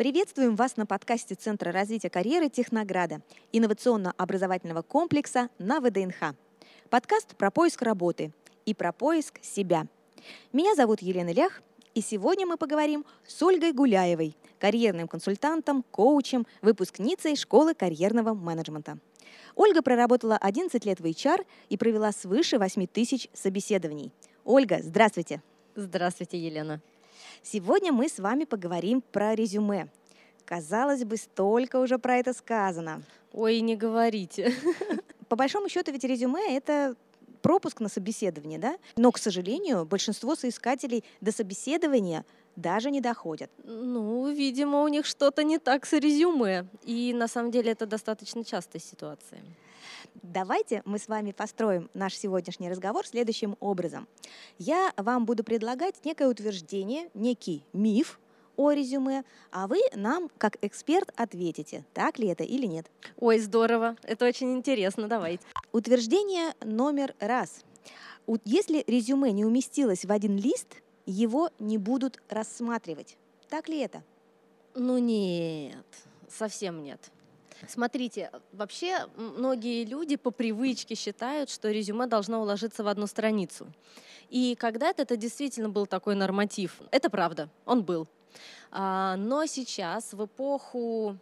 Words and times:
Приветствуем 0.00 0.56
вас 0.56 0.78
на 0.78 0.86
подкасте 0.86 1.34
Центра 1.34 1.72
развития 1.72 2.08
карьеры 2.08 2.48
Технограда, 2.48 3.20
инновационно-образовательного 3.52 4.80
комплекса 4.80 5.50
на 5.58 5.78
ВДНХ. 5.78 6.34
Подкаст 6.88 7.36
про 7.36 7.50
поиск 7.50 7.82
работы 7.82 8.32
и 8.64 8.72
про 8.72 8.94
поиск 8.94 9.38
себя. 9.42 9.86
Меня 10.54 10.74
зовут 10.74 11.02
Елена 11.02 11.34
Лях, 11.34 11.60
и 11.94 12.00
сегодня 12.00 12.46
мы 12.46 12.56
поговорим 12.56 13.04
с 13.26 13.42
Ольгой 13.42 13.74
Гуляевой, 13.74 14.34
карьерным 14.58 15.06
консультантом, 15.06 15.84
коучем, 15.90 16.46
выпускницей 16.62 17.36
школы 17.36 17.74
карьерного 17.74 18.32
менеджмента. 18.32 18.96
Ольга 19.54 19.82
проработала 19.82 20.38
11 20.38 20.82
лет 20.86 21.00
в 21.00 21.04
HR 21.04 21.44
и 21.68 21.76
провела 21.76 22.12
свыше 22.12 22.58
8 22.58 22.86
тысяч 22.86 23.28
собеседований. 23.34 24.14
Ольга, 24.46 24.78
здравствуйте. 24.82 25.42
Здравствуйте, 25.76 26.38
Елена. 26.38 26.80
Сегодня 27.42 27.92
мы 27.92 28.08
с 28.08 28.18
вами 28.18 28.44
поговорим 28.44 29.00
про 29.00 29.34
резюме. 29.34 29.88
Казалось 30.44 31.04
бы, 31.04 31.16
столько 31.16 31.76
уже 31.76 31.98
про 31.98 32.16
это 32.16 32.34
сказано. 32.34 33.02
Ой, 33.32 33.60
не 33.60 33.76
говорите. 33.76 34.52
По 35.28 35.36
большому 35.36 35.68
счету 35.68 35.90
ведь 35.92 36.04
резюме— 36.04 36.56
это 36.56 36.96
пропуск 37.40 37.80
на 37.80 37.88
собеседование, 37.88 38.58
да? 38.58 38.76
Но, 38.96 39.10
к 39.10 39.18
сожалению, 39.18 39.86
большинство 39.86 40.34
соискателей 40.36 41.02
до 41.20 41.32
собеседования 41.32 42.26
даже 42.56 42.90
не 42.90 43.00
доходят. 43.00 43.50
Ну, 43.64 44.30
видимо, 44.30 44.82
у 44.82 44.88
них 44.88 45.06
что-то 45.06 45.42
не 45.42 45.58
так 45.58 45.86
с 45.86 45.92
резюме. 45.94 46.66
И 46.84 47.14
на 47.14 47.28
самом 47.28 47.50
деле 47.50 47.72
это 47.72 47.86
достаточно 47.86 48.44
частая 48.44 48.82
ситуация. 48.82 49.40
Давайте 50.22 50.82
мы 50.84 50.98
с 50.98 51.08
вами 51.08 51.32
построим 51.32 51.90
наш 51.94 52.14
сегодняшний 52.14 52.70
разговор 52.70 53.06
следующим 53.06 53.56
образом. 53.60 54.06
Я 54.58 54.92
вам 54.96 55.24
буду 55.24 55.44
предлагать 55.44 56.04
некое 56.04 56.28
утверждение, 56.28 57.10
некий 57.14 57.64
миф, 57.72 58.20
о 58.56 58.72
резюме, 58.72 59.24
а 59.50 59.66
вы 59.66 59.80
нам, 59.94 60.30
как 60.36 60.58
эксперт, 60.60 61.10
ответите, 61.16 61.86
так 61.94 62.18
ли 62.18 62.28
это 62.28 62.44
или 62.44 62.66
нет. 62.66 62.90
Ой, 63.18 63.38
здорово, 63.38 63.96
это 64.02 64.26
очень 64.26 64.52
интересно, 64.52 65.08
давайте. 65.08 65.42
Утверждение 65.72 66.54
номер 66.62 67.14
раз. 67.20 67.64
Если 68.44 68.84
резюме 68.86 69.32
не 69.32 69.46
уместилось 69.46 70.04
в 70.04 70.12
один 70.12 70.36
лист, 70.36 70.82
его 71.06 71.50
не 71.58 71.78
будут 71.78 72.20
рассматривать. 72.28 73.16
Так 73.48 73.68
ли 73.68 73.78
это? 73.78 74.02
Ну 74.74 74.98
нет, 74.98 75.86
совсем 76.28 76.82
нет. 76.82 77.10
Смотрите, 77.68 78.30
вообще 78.52 79.06
многие 79.16 79.84
люди 79.84 80.16
по 80.16 80.30
привычке 80.30 80.94
считают, 80.94 81.50
что 81.50 81.70
резюме 81.70 82.06
должно 82.06 82.40
уложиться 82.40 82.82
в 82.82 82.88
одну 82.88 83.06
страницу. 83.06 83.66
И 84.30 84.54
когда-то 84.54 85.02
это 85.02 85.16
действительно 85.16 85.68
был 85.68 85.86
такой 85.86 86.14
норматив. 86.14 86.80
Это 86.90 87.10
правда, 87.10 87.48
он 87.66 87.82
был. 87.82 88.06
А, 88.70 89.16
но 89.16 89.46
сейчас, 89.46 90.12
в 90.12 90.24
эпоху 90.24 91.16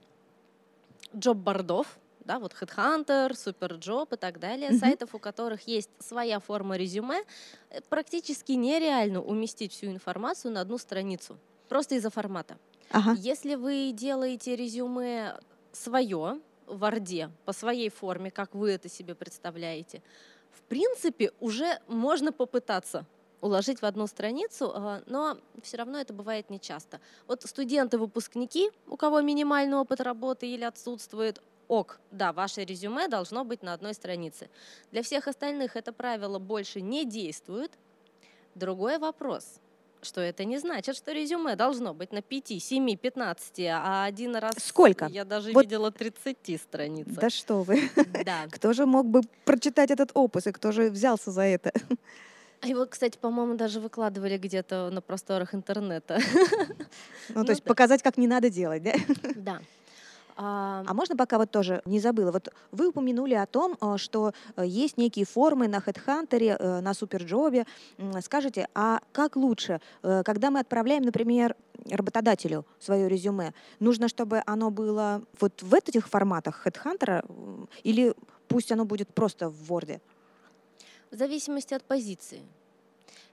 джоб-бордов, 1.17 1.99
да, 2.25 2.39
вот 2.39 2.55
Headhunter, 2.61 3.31
Superjob 3.31 4.15
и 4.15 4.19
так 4.19 4.39
далее, 4.39 4.71
mm-hmm. 4.71 4.79
сайтов, 4.79 5.15
у 5.15 5.19
которых 5.19 5.67
есть 5.67 5.89
своя 5.99 6.41
форма 6.41 6.77
резюме, 6.77 7.25
э, 7.71 7.81
практически 7.89 8.53
нереально 8.53 9.23
уместить 9.23 9.73
всю 9.73 9.87
информацию 9.87 10.53
на 10.53 10.61
одну 10.61 10.77
страницу, 10.77 11.39
просто 11.71 11.95
из-за 11.95 12.11
формата. 12.11 12.59
Ага. 12.91 13.15
Если 13.19 13.55
вы 13.55 13.93
делаете 13.95 14.57
резюме 14.57 15.39
свое 15.73 16.41
в 16.67 16.79
Варде 16.79 17.31
по 17.45 17.53
своей 17.53 17.89
форме, 17.89 18.31
как 18.31 18.55
вы 18.55 18.73
это 18.73 18.89
себе 18.89 19.15
представляете, 19.15 20.03
в 20.51 20.63
принципе, 20.63 21.33
уже 21.41 21.79
можно 21.87 22.33
попытаться 22.33 23.07
уложить 23.41 23.81
в 23.81 23.85
одну 23.85 24.07
страницу, 24.07 24.73
а, 24.75 25.03
но 25.07 25.39
все 25.63 25.77
равно 25.77 26.01
это 26.01 26.13
бывает 26.13 26.51
нечасто. 26.51 27.01
Вот 27.27 27.43
студенты-выпускники, 27.43 28.71
у 28.87 28.97
кого 28.97 29.21
минимальный 29.21 29.77
опыт 29.77 30.01
работы 30.01 30.47
или 30.47 30.65
отсутствует, 30.65 31.41
ок, 31.69 32.01
да, 32.11 32.33
ваше 32.33 32.65
резюме 32.65 33.09
должно 33.09 33.45
быть 33.45 33.63
на 33.63 33.73
одной 33.75 33.95
странице. 33.95 34.51
Для 34.91 35.03
всех 35.03 35.29
остальных 35.29 35.77
это 35.77 35.93
правило 35.93 36.39
больше 36.39 36.81
не 36.81 37.05
действует. 37.05 37.79
Другой 38.55 38.99
вопрос, 38.99 39.61
что 40.03 40.21
это 40.21 40.45
не 40.45 40.59
значит, 40.59 40.97
что 40.97 41.13
резюме 41.13 41.57
должно 41.57 41.95
быть 41.95 42.13
на 42.13 42.23
5, 42.23 42.63
7, 42.63 42.97
15, 42.97 43.61
а 43.71 44.05
один 44.05 44.37
раз... 44.37 44.55
Сколько? 44.59 45.07
Я 45.07 45.25
даже 45.25 45.53
вот... 45.53 45.65
видела 45.65 45.91
30 45.91 46.61
страниц. 46.61 47.07
Да 47.09 47.31
что 47.31 47.63
вы. 47.63 47.91
Да. 48.25 48.47
Кто 48.51 48.73
же 48.73 48.87
мог 48.87 49.07
бы 49.07 49.23
прочитать 49.45 49.91
этот 49.91 50.11
опус, 50.15 50.47
и 50.47 50.53
кто 50.53 50.73
же 50.73 50.91
взялся 50.91 51.31
за 51.31 51.43
это? 51.43 51.73
А 52.61 52.67
его, 52.67 52.87
кстати, 52.87 53.17
по-моему, 53.17 53.55
даже 53.55 53.81
выкладывали 53.81 54.37
где-то 54.37 54.91
на 54.91 55.01
просторах 55.01 55.55
интернета. 55.55 56.21
Ну, 57.29 57.35
то 57.35 57.43
ну 57.45 57.51
есть 57.51 57.63
показать, 57.63 58.03
как 58.03 58.17
не 58.17 58.27
надо 58.27 58.51
делать, 58.51 58.83
да? 58.83 58.93
Да. 59.37 59.61
А, 60.41 60.85
а 60.87 60.95
можно 60.95 61.17
пока 61.17 61.37
вот 61.37 61.51
тоже 61.51 61.83
не 61.85 61.99
забыла. 61.99 62.31
Вот 62.31 62.49
вы 62.71 62.89
упомянули 62.89 63.35
о 63.35 63.45
том, 63.45 63.77
э, 63.81 63.97
что 63.97 64.33
э, 64.55 64.65
есть 64.65 64.97
некие 64.97 65.27
формы 65.27 65.67
на 65.67 65.79
HeadHunter, 65.79 66.57
э, 66.57 66.81
на 66.81 66.95
Суперджобе. 66.95 67.67
Скажите, 68.23 68.69
а 68.73 69.01
как 69.13 69.35
лучше, 69.35 69.81
когда 70.03 70.51
мы 70.51 70.61
отправляем, 70.61 71.03
например, 71.03 71.57
работодателю 71.91 72.65
свое 72.79 73.09
резюме, 73.09 73.53
нужно, 73.81 74.09
чтобы 74.09 74.43
оно 74.47 74.71
было 74.71 75.23
вот 75.41 75.61
в 75.61 75.75
этих 75.75 76.09
форматах 76.09 76.65
HeadHunter 76.65 77.69
или 77.83 78.15
пусть 78.47 78.71
оно 78.71 78.85
будет 78.85 79.13
просто 79.13 79.49
в 79.49 79.73
Word? 79.73 80.01
В 81.11 81.17
зависимости 81.17 81.75
от 81.75 81.83
позиции. 81.83 82.43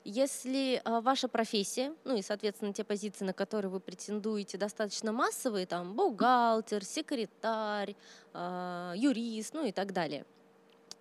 Если 0.07 0.83
э, 0.85 1.01
ваша 1.01 1.27
профессия, 1.27 1.91
ну 2.03 2.15
и, 2.15 2.21
соответственно, 2.21 2.71
те 2.71 2.83
позиции, 2.83 3.25
на 3.25 3.33
которые 3.33 3.71
вы 3.71 3.79
претендуете, 3.79 4.55
достаточно 4.55 5.11
массовые, 5.11 5.65
там 5.65 5.95
бухгалтер, 5.95 6.85
секретарь, 6.85 7.95
э, 8.33 8.93
юрист, 8.95 9.55
ну 9.55 9.65
и 9.65 9.71
так 9.71 9.93
далее, 9.93 10.23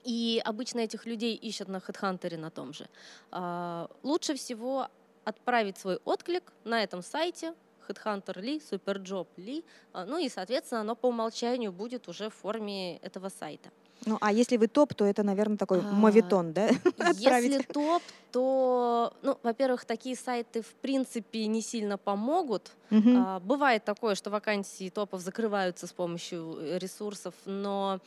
и 0.04 0.40
обычно 0.42 0.80
этих 0.80 1.04
людей 1.04 1.34
ищут 1.36 1.68
на 1.68 1.76
HeadHunter 1.76 2.38
на 2.38 2.50
том 2.50 2.72
же, 2.72 2.88
э, 3.30 3.86
лучше 4.02 4.36
всего 4.36 4.88
отправить 5.24 5.76
свой 5.76 5.96
отклик 6.06 6.54
на 6.64 6.82
этом 6.82 7.02
сайте, 7.02 7.52
Headhunter 7.86 8.40
ли, 8.40 8.56
Superjob 8.56 9.26
ли, 9.36 9.66
ну 9.92 10.16
и, 10.16 10.30
соответственно, 10.30 10.80
оно 10.80 10.96
по 10.96 11.08
умолчанию 11.08 11.72
будет 11.72 12.08
уже 12.08 12.30
в 12.30 12.34
форме 12.34 12.96
этого 12.98 13.28
сайта. 13.28 13.70
Ну, 14.06 14.18
а 14.20 14.32
если 14.32 14.56
вы 14.56 14.66
топ, 14.66 14.94
то 14.94 15.04
это, 15.04 15.22
наверное, 15.22 15.56
такой 15.56 15.80
а, 15.80 15.82
мовитон, 15.82 16.52
да? 16.52 16.68
Если 17.14 17.62
топ, 17.62 18.02
то, 18.32 19.12
ну, 19.22 19.38
во-первых, 19.42 19.84
такие 19.84 20.16
сайты 20.16 20.62
в 20.62 20.74
принципе 20.74 21.46
не 21.46 21.62
сильно 21.62 21.96
помогут. 21.96 22.72
Угу. 22.90 23.10
А, 23.16 23.40
бывает 23.40 23.84
такое, 23.84 24.14
что 24.14 24.30
вакансии 24.30 24.90
топов 24.90 25.20
закрываются 25.20 25.86
с 25.86 25.92
помощью 25.92 26.56
э, 26.58 26.78
ресурсов, 26.78 27.34
но 27.44 28.00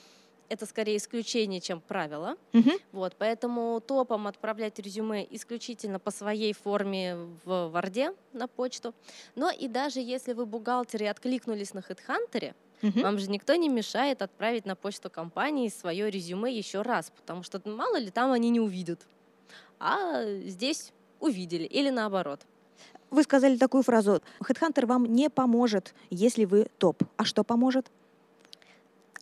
это 0.50 0.66
скорее 0.66 0.98
исключение, 0.98 1.60
чем 1.60 1.82
правило. 1.82 2.38
Угу. 2.54 2.72
Вот, 2.92 3.16
поэтому 3.18 3.82
топом 3.82 4.28
отправлять 4.28 4.80
резюме 4.80 5.28
исключительно 5.30 6.00
по 6.00 6.12
своей 6.12 6.54
форме 6.54 7.18
в 7.46 7.70
Варде 7.70 8.14
на 8.34 8.48
почту. 8.48 8.94
Но 9.36 9.50
и 9.50 9.68
даже 9.68 10.00
если 10.00 10.34
вы 10.34 10.46
бухгалтеры 10.46 11.06
и 11.06 11.08
откликнулись 11.08 11.74
на 11.74 11.80
HeadHunter, 11.80 12.54
Угу. 12.84 13.02
Вам 13.02 13.18
же 13.18 13.30
никто 13.30 13.56
не 13.56 13.70
мешает 13.70 14.22
отправить 14.22 14.66
на 14.66 14.76
почту 14.76 15.10
компании 15.10 15.70
свое 15.70 16.10
резюме 16.12 16.56
еще 16.56 16.82
раз, 16.82 17.12
потому 17.16 17.44
что 17.44 17.62
мало 17.66 17.98
ли 17.98 18.12
там 18.12 18.32
они 18.32 18.50
не 18.50 18.60
увидят. 18.60 19.06
А 19.80 20.24
здесь 20.46 20.92
увидели 21.20 21.64
или 21.64 21.90
наоборот. 21.90 22.42
Вы 23.10 23.24
сказали 23.24 23.58
такую 23.58 23.84
фразу. 23.84 24.22
Headhunter 24.42 24.86
вам 24.86 25.06
не 25.06 25.30
поможет, 25.30 25.94
если 26.10 26.46
вы 26.46 26.68
топ. 26.78 27.04
А 27.16 27.26
что 27.26 27.44
поможет? 27.44 27.90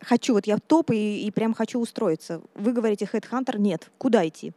Хочу, 0.00 0.34
вот 0.34 0.46
я 0.46 0.58
топ 0.58 0.90
и, 0.90 1.26
и 1.26 1.30
прям 1.30 1.54
хочу 1.54 1.80
устроиться. 1.80 2.42
Вы 2.54 2.72
говорите, 2.72 3.08
Headhunter 3.10 3.58
нет. 3.58 3.90
Куда 3.98 4.26
идти? 4.26 4.52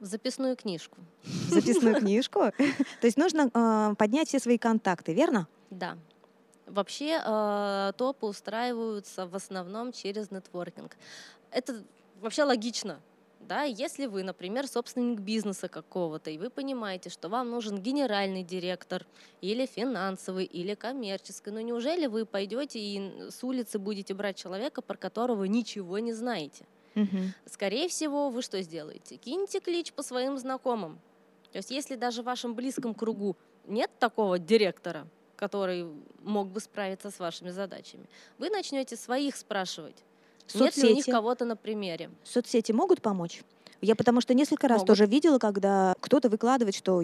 В 0.00 0.06
записную 0.06 0.56
книжку. 0.56 0.98
В 1.22 1.50
записную 1.50 1.94
книжку? 2.00 2.52
То 3.00 3.06
есть 3.06 3.16
нужно 3.16 3.50
э, 3.52 3.94
поднять 3.96 4.28
все 4.28 4.38
свои 4.38 4.58
контакты, 4.58 5.12
верно? 5.12 5.46
Да. 5.70 5.96
Вообще 6.66 7.20
э, 7.24 7.92
топы 7.96 8.26
устраиваются 8.26 9.26
в 9.26 9.34
основном 9.34 9.92
через 9.92 10.30
нетворкинг. 10.30 10.96
Это 11.50 11.82
вообще 12.20 12.44
логично. 12.44 13.00
Да, 13.48 13.64
если 13.64 14.06
вы, 14.06 14.22
например, 14.22 14.68
собственник 14.68 15.20
бизнеса 15.20 15.68
какого-то, 15.68 16.30
и 16.30 16.38
вы 16.38 16.48
понимаете, 16.48 17.10
что 17.10 17.28
вам 17.28 17.50
нужен 17.50 17.82
генеральный 17.82 18.44
директор 18.44 19.04
или 19.40 19.66
финансовый, 19.66 20.44
или 20.44 20.74
коммерческий, 20.74 21.50
но 21.50 21.60
неужели 21.60 22.06
вы 22.06 22.24
пойдете 22.24 22.78
и 22.78 23.30
с 23.30 23.42
улицы 23.42 23.80
будете 23.80 24.14
брать 24.14 24.36
человека, 24.36 24.80
про 24.80 24.96
которого 24.96 25.44
ничего 25.44 25.98
не 25.98 26.12
знаете? 26.12 26.64
Угу. 26.94 27.18
Скорее 27.46 27.88
всего, 27.88 28.30
вы 28.30 28.42
что 28.42 28.62
сделаете? 28.62 29.16
Киньте 29.16 29.60
клич 29.60 29.92
по 29.92 30.02
своим 30.02 30.38
знакомым. 30.38 31.00
То 31.50 31.58
есть 31.58 31.70
если 31.70 31.96
даже 31.96 32.22
в 32.22 32.26
вашем 32.26 32.54
близком 32.54 32.94
кругу 32.94 33.36
нет 33.66 33.90
такого 33.98 34.38
директора, 34.38 35.06
который 35.42 35.88
мог 36.22 36.46
бы 36.50 36.60
справиться 36.60 37.10
с 37.10 37.18
вашими 37.18 37.50
задачами. 37.50 38.04
Вы 38.38 38.48
начнете 38.48 38.96
своих 38.96 39.34
спрашивать. 39.34 39.96
Соцсети. 40.46 40.62
Нет 40.62 40.76
ли 40.76 40.92
у 40.92 40.94
них 40.94 41.06
кого-то 41.06 41.44
на 41.44 41.56
примере? 41.56 42.10
Соцсети 42.22 42.70
могут 42.70 43.02
помочь? 43.02 43.42
Я 43.80 43.96
потому 43.96 44.20
что 44.20 44.34
несколько 44.34 44.68
раз 44.68 44.78
могут. 44.78 44.86
тоже 44.86 45.06
видела, 45.06 45.40
когда 45.40 45.94
кто-то 45.98 46.28
выкладывает, 46.28 46.76
что 46.76 47.02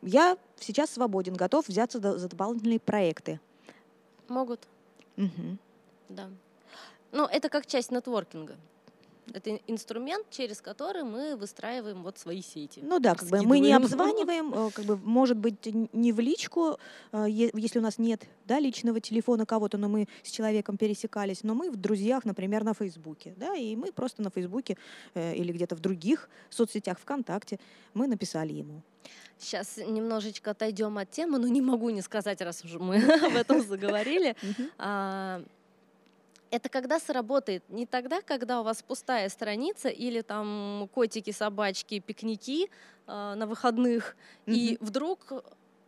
я 0.00 0.38
сейчас 0.60 0.90
свободен, 0.90 1.34
готов 1.34 1.66
взяться 1.66 1.98
за 1.98 2.28
дополнительные 2.28 2.78
проекты. 2.78 3.40
Могут. 4.28 4.60
Угу. 5.16 5.58
Да. 6.10 6.28
Ну, 7.10 7.26
это 7.26 7.48
как 7.48 7.66
часть 7.66 7.90
нетворкинга. 7.90 8.54
Это 9.32 9.60
инструмент, 9.66 10.26
через 10.30 10.60
который 10.60 11.02
мы 11.02 11.36
выстраиваем 11.36 12.02
вот 12.02 12.18
свои 12.18 12.42
сети. 12.42 12.80
Ну 12.82 12.98
да, 12.98 13.14
как 13.14 13.28
бы 13.28 13.42
мы 13.42 13.58
не 13.58 13.72
обзваниваем, 13.72 14.52
э, 14.52 14.70
как 14.72 14.84
бы 14.84 14.96
может 14.96 15.36
быть 15.36 15.66
не 15.92 16.12
в 16.12 16.20
личку, 16.20 16.78
э, 17.12 17.26
если 17.28 17.78
у 17.78 17.82
нас 17.82 17.98
нет 17.98 18.24
да, 18.46 18.58
личного 18.58 19.00
телефона 19.00 19.46
кого-то, 19.46 19.78
но 19.78 19.88
мы 19.88 20.08
с 20.22 20.30
человеком 20.30 20.76
пересекались, 20.76 21.42
но 21.42 21.54
мы 21.54 21.70
в 21.70 21.76
друзьях, 21.76 22.24
например, 22.24 22.64
на 22.64 22.74
Фейсбуке, 22.74 23.34
да, 23.36 23.54
и 23.54 23.76
мы 23.76 23.92
просто 23.92 24.22
на 24.22 24.30
Фейсбуке 24.30 24.76
э, 25.14 25.34
или 25.34 25.52
где-то 25.52 25.76
в 25.76 25.80
других 25.80 26.28
соцсетях, 26.50 26.98
ВКонтакте, 26.98 27.58
мы 27.94 28.06
написали 28.06 28.52
ему. 28.52 28.82
Сейчас 29.38 29.78
немножечко 29.78 30.50
отойдем 30.50 30.98
от 30.98 31.10
темы, 31.10 31.38
но 31.38 31.48
не 31.48 31.62
могу 31.62 31.90
не 31.90 32.02
сказать, 32.02 32.40
раз 32.42 32.64
уже 32.64 32.78
мы 32.78 32.96
об 33.26 33.34
этом 33.36 33.62
заговорили. 33.62 34.36
Это 36.50 36.68
когда 36.68 36.98
сработает 36.98 37.62
не 37.68 37.86
тогда, 37.86 38.22
когда 38.22 38.60
у 38.60 38.64
вас 38.64 38.82
пустая 38.82 39.28
страница 39.28 39.88
или 39.88 40.20
там 40.20 40.88
котики, 40.92 41.30
собачки, 41.30 42.00
пикники 42.00 42.68
э, 43.06 43.34
на 43.34 43.46
выходных, 43.46 44.16
mm-hmm. 44.46 44.52
и 44.52 44.78
вдруг 44.80 45.32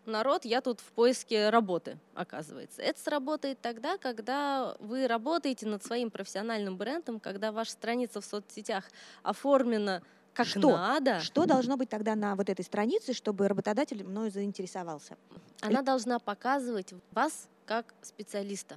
народ, 0.07 0.45
я 0.45 0.61
тут 0.61 0.81
в 0.81 0.93
поиске 0.93 1.51
работы, 1.51 1.99
оказывается. 2.15 2.83
Это 2.83 3.01
сработает 3.01 3.61
тогда, 3.61 3.99
когда 3.99 4.77
вы 4.79 5.07
работаете 5.07 5.67
над 5.67 5.85
своим 5.85 6.11
профессиональным 6.11 6.77
брендом, 6.77 7.21
когда 7.21 7.53
ваша 7.53 7.73
страница 7.73 8.21
в 8.21 8.25
соцсетях 8.25 8.91
оформлена 9.23 10.03
как 10.35 10.47
что? 10.47 10.71
надо. 10.71 11.21
Что 11.21 11.45
должно 11.45 11.77
быть 11.77 11.91
тогда 11.91 12.15
на 12.15 12.35
вот 12.37 12.49
этой 12.49 12.65
странице, 12.65 13.13
чтобы 13.13 13.49
работодатель 13.49 14.03
мною 14.03 14.31
заинтересовался? 14.31 15.17
Она 15.61 15.83
должна 15.83 16.19
показывать 16.19 16.95
вас 17.13 17.49
как 17.67 17.95
специалиста, 18.03 18.77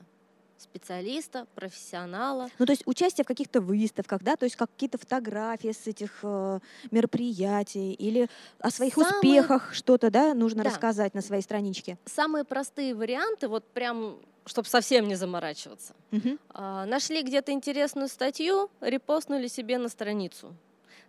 специалиста, 0.57 1.47
профессионала. 1.55 2.49
Ну, 2.59 2.65
то 2.65 2.71
есть 2.71 2.83
участие 2.85 3.23
в 3.23 3.27
каких-то 3.27 3.61
выставках, 3.61 4.23
да, 4.23 4.35
то 4.35 4.45
есть 4.45 4.55
какие-то 4.55 4.97
фотографии 4.97 5.71
с 5.71 5.87
этих 5.87 6.19
э, 6.23 6.59
мероприятий 6.91 7.93
или 7.93 8.29
о 8.59 8.71
своих 8.71 8.93
Самые... 8.93 9.13
успехах 9.13 9.73
что-то, 9.73 10.09
да, 10.09 10.33
нужно 10.33 10.63
да. 10.63 10.69
рассказать 10.69 11.13
на 11.13 11.21
своей 11.21 11.41
страничке. 11.41 11.97
Самые 12.05 12.43
простые 12.43 12.95
варианты, 12.95 13.47
вот 13.47 13.65
прям 13.65 14.17
чтобы 14.47 14.67
совсем 14.67 15.07
не 15.07 15.15
заморачиваться. 15.15 15.95
Угу. 16.11 16.37
А, 16.49 16.85
нашли 16.85 17.23
где-то 17.23 17.51
интересную 17.51 18.07
статью, 18.07 18.69
репостнули 18.79 19.47
себе 19.47 19.79
на 19.79 19.89
страницу 19.89 20.55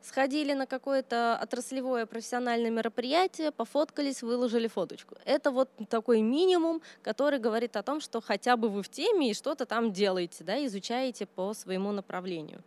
сходили 0.07 0.53
на 0.53 0.67
какое-то 0.67 1.39
отраслевое 1.43 2.07
профессиональное 2.07 2.71
мероприятие, 2.71 3.51
пофоткались, 3.51 4.23
выложили 4.23 4.69
фоточку. 4.69 5.17
Это 5.25 5.51
вот 5.51 5.69
такой 5.89 6.21
минимум, 6.21 6.81
который 7.03 7.39
говорит 7.39 7.77
о 7.77 7.83
том, 7.83 8.01
что 8.01 8.21
хотя 8.21 8.57
бы 8.57 8.69
вы 8.69 8.83
в 8.83 8.89
теме 8.89 9.31
и 9.31 9.35
что-то 9.35 9.67
там 9.67 9.93
делаете, 9.93 10.45
да, 10.45 10.65
изучаете 10.67 11.27
по 11.27 11.55
своему 11.55 11.93
направлению. 11.93 12.63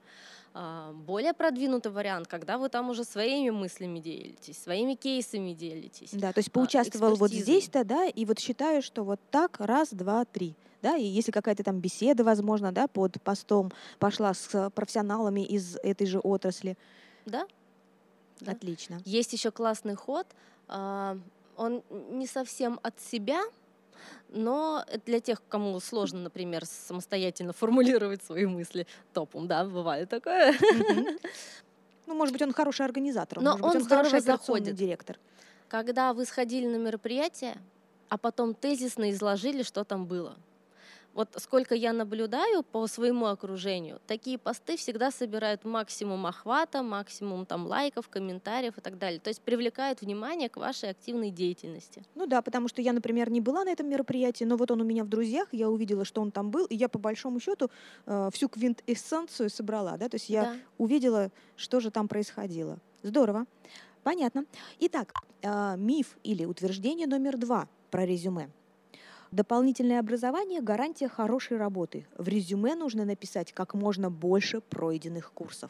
А, 0.53 0.91
более 0.93 1.33
продвинутый 1.33 1.91
вариант, 1.91 2.27
когда 2.27 2.57
вы 2.57 2.69
там 2.69 2.89
уже 2.89 3.03
своими 3.03 3.51
мыслями 3.51 3.99
делитесь, 3.99 4.61
своими 4.61 4.95
кейсами 4.95 5.53
делитесь. 5.53 6.09
Да, 6.11 6.33
то 6.33 6.39
есть 6.39 6.51
поучаствовал 6.51 7.15
вот 7.15 7.31
здесь-то, 7.31 7.83
да, 7.83 8.05
и 8.07 8.25
вот 8.25 8.39
считаю, 8.39 8.81
что 8.81 9.03
вот 9.03 9.19
так 9.31 9.59
раз, 9.59 9.89
два, 9.91 10.25
три 10.25 10.55
да, 10.81 10.95
и 10.95 11.03
если 11.03 11.31
какая-то 11.31 11.63
там 11.63 11.79
беседа, 11.79 12.23
возможно, 12.23 12.71
да, 12.71 12.87
под 12.87 13.21
постом 13.21 13.71
пошла 13.99 14.33
с 14.33 14.69
профессионалами 14.71 15.41
из 15.41 15.75
этой 15.83 16.07
же 16.07 16.19
отрасли, 16.19 16.77
да. 17.25 17.47
да. 18.39 18.51
Отлично. 18.51 19.01
Есть 19.05 19.33
еще 19.33 19.51
классный 19.51 19.95
ход. 19.95 20.27
А, 20.67 21.17
он 21.55 21.83
не 21.89 22.27
совсем 22.27 22.79
от 22.83 22.99
себя, 22.99 23.41
но 24.29 24.85
для 25.05 25.19
тех, 25.19 25.41
кому 25.49 25.79
сложно, 25.79 26.19
например, 26.19 26.65
самостоятельно 26.65 27.53
формулировать 27.53 28.23
свои 28.23 28.45
мысли 28.45 28.87
топом, 29.13 29.47
да, 29.47 29.65
бывает 29.65 30.09
такое. 30.09 30.55
Ну, 32.05 32.15
может 32.15 32.33
быть, 32.33 32.41
он 32.41 32.53
хороший 32.53 32.87
организатор, 32.87 33.39
но 33.39 33.55
может 33.55 33.61
быть, 33.61 33.75
он, 33.75 33.81
он 33.83 33.87
хороший 33.87 34.21
заходит. 34.21 34.73
директор. 34.73 35.19
Когда 35.67 36.15
вы 36.15 36.25
сходили 36.25 36.65
на 36.65 36.77
мероприятие, 36.77 37.55
а 38.07 38.17
потом 38.17 38.55
тезисно 38.55 39.11
изложили, 39.11 39.61
что 39.61 39.83
там 39.83 40.07
было– 40.07 40.35
вот 41.13 41.29
сколько 41.37 41.75
я 41.75 41.93
наблюдаю 41.93 42.63
по 42.63 42.85
своему 42.87 43.25
окружению, 43.25 43.99
такие 44.07 44.37
посты 44.37 44.77
всегда 44.77 45.11
собирают 45.11 45.65
максимум 45.65 46.25
охвата, 46.25 46.83
максимум 46.83 47.45
там 47.45 47.65
лайков, 47.65 48.09
комментариев 48.09 48.77
и 48.77 48.81
так 48.81 48.97
далее. 48.97 49.19
То 49.19 49.29
есть 49.29 49.41
привлекают 49.41 50.01
внимание 50.01 50.49
к 50.49 50.57
вашей 50.57 50.89
активной 50.89 51.31
деятельности. 51.31 52.03
Ну 52.15 52.25
да, 52.25 52.41
потому 52.41 52.67
что 52.67 52.81
я, 52.81 52.93
например, 52.93 53.29
не 53.29 53.41
была 53.41 53.63
на 53.63 53.69
этом 53.69 53.89
мероприятии, 53.89 54.43
но 54.43 54.55
вот 54.55 54.71
он 54.71 54.81
у 54.81 54.83
меня 54.83 55.03
в 55.03 55.09
друзьях, 55.09 55.47
я 55.51 55.69
увидела, 55.69 56.05
что 56.05 56.21
он 56.21 56.31
там 56.31 56.51
был, 56.51 56.65
и 56.65 56.75
я 56.75 56.89
по 56.89 56.99
большому 56.99 57.39
счету 57.39 57.69
э, 58.05 58.29
всю 58.33 58.49
квинтэссенцию 58.49 59.49
собрала, 59.49 59.97
да, 59.97 60.09
то 60.09 60.15
есть 60.15 60.29
я 60.29 60.43
да. 60.43 60.55
увидела, 60.77 61.31
что 61.55 61.79
же 61.79 61.91
там 61.91 62.07
происходило. 62.07 62.79
Здорово. 63.03 63.45
Понятно. 64.03 64.45
Итак, 64.79 65.13
э, 65.41 65.75
миф 65.77 66.17
или 66.23 66.45
утверждение 66.45 67.07
номер 67.07 67.37
два 67.37 67.67
про 67.91 68.05
резюме. 68.05 68.49
Дополнительное 69.31 69.99
образование– 69.99 70.59
гарантия 70.61 71.07
хорошей 71.07 71.57
работы. 71.57 72.07
В 72.17 72.27
резюме 72.27 72.73
нужно 72.73 73.05
написать 73.05 73.53
как 73.53 73.75
можно 73.75 74.09
больше 74.09 74.59
пройденных 74.59 75.31
курсов. 75.33 75.69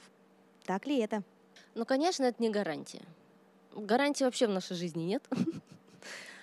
Так 0.65 0.85
ли 0.85 0.97
это? 0.99 1.23
Ну, 1.75 1.85
конечно, 1.85 2.23
это 2.23 2.41
не 2.41 2.49
гарантия. 2.49 3.01
Гарантии 3.75 4.23
вообще 4.23 4.47
в 4.47 4.51
нашей 4.51 4.75
жизни 4.75 5.03
нет. 5.03 5.23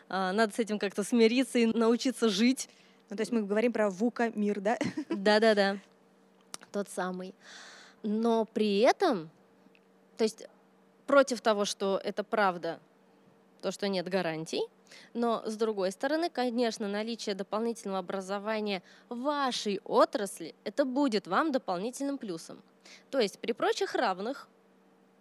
А, 0.09 0.33
надо 0.33 0.55
с 0.55 0.61
этим 0.61 0.79
как-то 0.79 1.03
смириться 1.03 1.59
и 1.59 1.67
научиться 1.67 2.29
жить. 2.29 2.69
Ну, 3.11 3.17
то 3.17 3.23
есть 3.23 3.33
мы 3.33 3.43
говорим 3.43 3.73
про 3.73 3.91
ВУКа 3.91 4.31
мир, 4.37 4.61
да? 4.61 4.79
Да-да-да, 5.11 5.79
тот 6.71 6.89
самый. 6.89 7.35
Но 8.05 8.45
при 8.45 8.79
этом, 8.79 9.29
то 10.17 10.23
есть 10.23 10.47
против 11.09 11.41
того, 11.41 11.65
что 11.65 12.01
это 12.05 12.23
правда, 12.23 12.79
то, 13.63 13.73
что 13.73 13.89
нет 13.89 14.09
гарантий, 14.09 14.63
но, 15.15 15.43
с 15.47 15.57
другой 15.57 15.91
стороны, 15.93 16.31
конечно, 16.31 16.89
наличие 16.89 17.35
дополнительного 17.35 18.01
образования 18.01 18.83
в 19.09 19.21
вашей 19.21 19.81
отрасли, 19.85 20.55
это 20.65 20.85
будет 20.85 21.27
вам 21.27 21.53
дополнительным 21.53 22.19
плюсом. 22.19 22.63
То 23.11 23.21
есть 23.21 23.39
при 23.39 23.53
прочих 23.53 23.95
равных, 23.95 24.49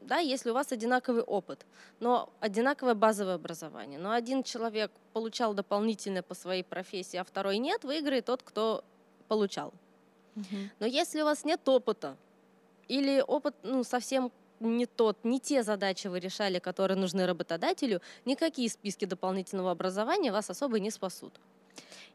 да, 0.01 0.19
если 0.19 0.51
у 0.51 0.53
вас 0.53 0.71
одинаковый 0.71 1.24
опыт, 1.24 1.65
но 2.00 2.29
одинаковое 2.39 2.93
базовое 2.93 3.36
образование, 3.36 4.00
но 4.00 4.12
один 4.12 4.43
человек 4.43 4.91
получал 5.13 5.53
дополнительное 5.53 6.22
по 6.22 6.36
своей 6.36 6.63
профессии, 6.63 7.17
а 7.17 7.24
второй 7.24 7.57
нет, 7.57 7.84
выиграет 7.84 8.25
тот, 8.25 8.43
кто 8.43 8.84
получал. 9.27 9.74
Угу. 10.36 10.55
Но 10.79 10.86
если 10.86 11.22
у 11.22 11.25
вас 11.25 11.43
нет 11.43 11.67
опыта, 11.67 12.17
или 12.88 13.24
опыт 13.25 13.55
ну, 13.63 13.84
совсем 13.84 14.31
не 14.59 14.85
тот, 14.85 15.24
не 15.24 15.39
те 15.39 15.63
задачи 15.63 16.07
вы 16.07 16.19
решали, 16.19 16.59
которые 16.59 16.97
нужны 16.97 17.25
работодателю, 17.25 18.01
никакие 18.25 18.69
списки 18.69 19.05
дополнительного 19.05 19.71
образования 19.71 20.31
вас 20.31 20.50
особо 20.50 20.79
не 20.79 20.91
спасут. 20.91 21.33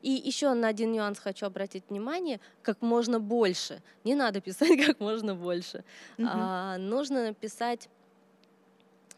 И 0.02 0.10
еще 0.10 0.54
на 0.54 0.68
один 0.68 0.92
нюанс 0.92 1.18
хочу 1.18 1.46
обратить 1.46 1.84
внимание, 1.90 2.40
как 2.62 2.80
можно 2.80 3.20
больше. 3.20 3.82
Не 4.04 4.14
надо 4.14 4.40
писать 4.40 4.84
как 4.84 5.00
можно 5.00 5.34
больше. 5.34 5.84
Угу. 6.18 6.28
А, 6.30 6.78
нужно 6.78 7.26
написать 7.26 7.88